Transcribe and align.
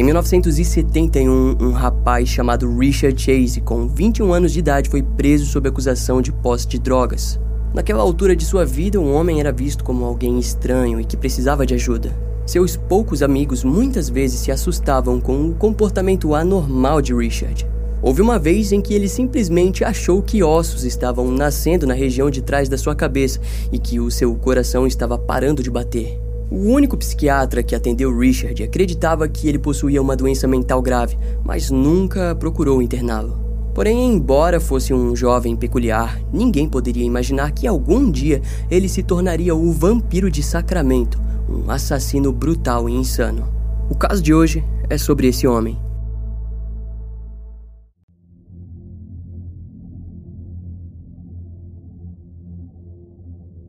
Em 0.00 0.02
1971, 0.02 1.58
um 1.60 1.72
rapaz 1.72 2.26
chamado 2.26 2.74
Richard 2.74 3.20
Chase, 3.20 3.60
com 3.60 3.86
21 3.86 4.32
anos 4.32 4.50
de 4.50 4.58
idade, 4.58 4.88
foi 4.88 5.02
preso 5.02 5.44
sob 5.44 5.68
acusação 5.68 6.22
de 6.22 6.32
posse 6.32 6.66
de 6.66 6.78
drogas. 6.78 7.38
Naquela 7.74 8.00
altura 8.00 8.34
de 8.34 8.46
sua 8.46 8.64
vida, 8.64 8.98
um 8.98 9.12
homem 9.14 9.40
era 9.40 9.52
visto 9.52 9.84
como 9.84 10.06
alguém 10.06 10.38
estranho 10.38 10.98
e 10.98 11.04
que 11.04 11.18
precisava 11.18 11.66
de 11.66 11.74
ajuda. 11.74 12.16
Seus 12.46 12.76
poucos 12.76 13.22
amigos 13.22 13.62
muitas 13.62 14.08
vezes 14.08 14.40
se 14.40 14.50
assustavam 14.50 15.20
com 15.20 15.50
o 15.50 15.54
comportamento 15.54 16.34
anormal 16.34 17.02
de 17.02 17.14
Richard. 17.14 17.68
Houve 18.00 18.22
uma 18.22 18.38
vez 18.38 18.72
em 18.72 18.80
que 18.80 18.94
ele 18.94 19.06
simplesmente 19.06 19.84
achou 19.84 20.22
que 20.22 20.42
ossos 20.42 20.82
estavam 20.82 21.30
nascendo 21.30 21.86
na 21.86 21.92
região 21.92 22.30
de 22.30 22.40
trás 22.40 22.70
da 22.70 22.78
sua 22.78 22.94
cabeça 22.94 23.38
e 23.70 23.78
que 23.78 24.00
o 24.00 24.10
seu 24.10 24.34
coração 24.34 24.86
estava 24.86 25.18
parando 25.18 25.62
de 25.62 25.70
bater. 25.70 26.29
O 26.50 26.56
único 26.56 26.96
psiquiatra 26.96 27.62
que 27.62 27.76
atendeu 27.76 28.16
Richard 28.16 28.60
acreditava 28.60 29.28
que 29.28 29.48
ele 29.48 29.58
possuía 29.58 30.02
uma 30.02 30.16
doença 30.16 30.48
mental 30.48 30.82
grave, 30.82 31.16
mas 31.44 31.70
nunca 31.70 32.34
procurou 32.34 32.82
interná-lo. 32.82 33.38
Porém, 33.72 34.12
embora 34.12 34.58
fosse 34.58 34.92
um 34.92 35.14
jovem 35.14 35.54
peculiar, 35.54 36.20
ninguém 36.32 36.68
poderia 36.68 37.04
imaginar 37.04 37.52
que 37.52 37.68
algum 37.68 38.10
dia 38.10 38.42
ele 38.68 38.88
se 38.88 39.00
tornaria 39.00 39.54
o 39.54 39.70
vampiro 39.70 40.28
de 40.28 40.42
Sacramento, 40.42 41.20
um 41.48 41.70
assassino 41.70 42.32
brutal 42.32 42.88
e 42.88 42.94
insano. 42.94 43.46
O 43.88 43.94
caso 43.94 44.20
de 44.20 44.34
hoje 44.34 44.64
é 44.88 44.98
sobre 44.98 45.28
esse 45.28 45.46
homem. 45.46 45.78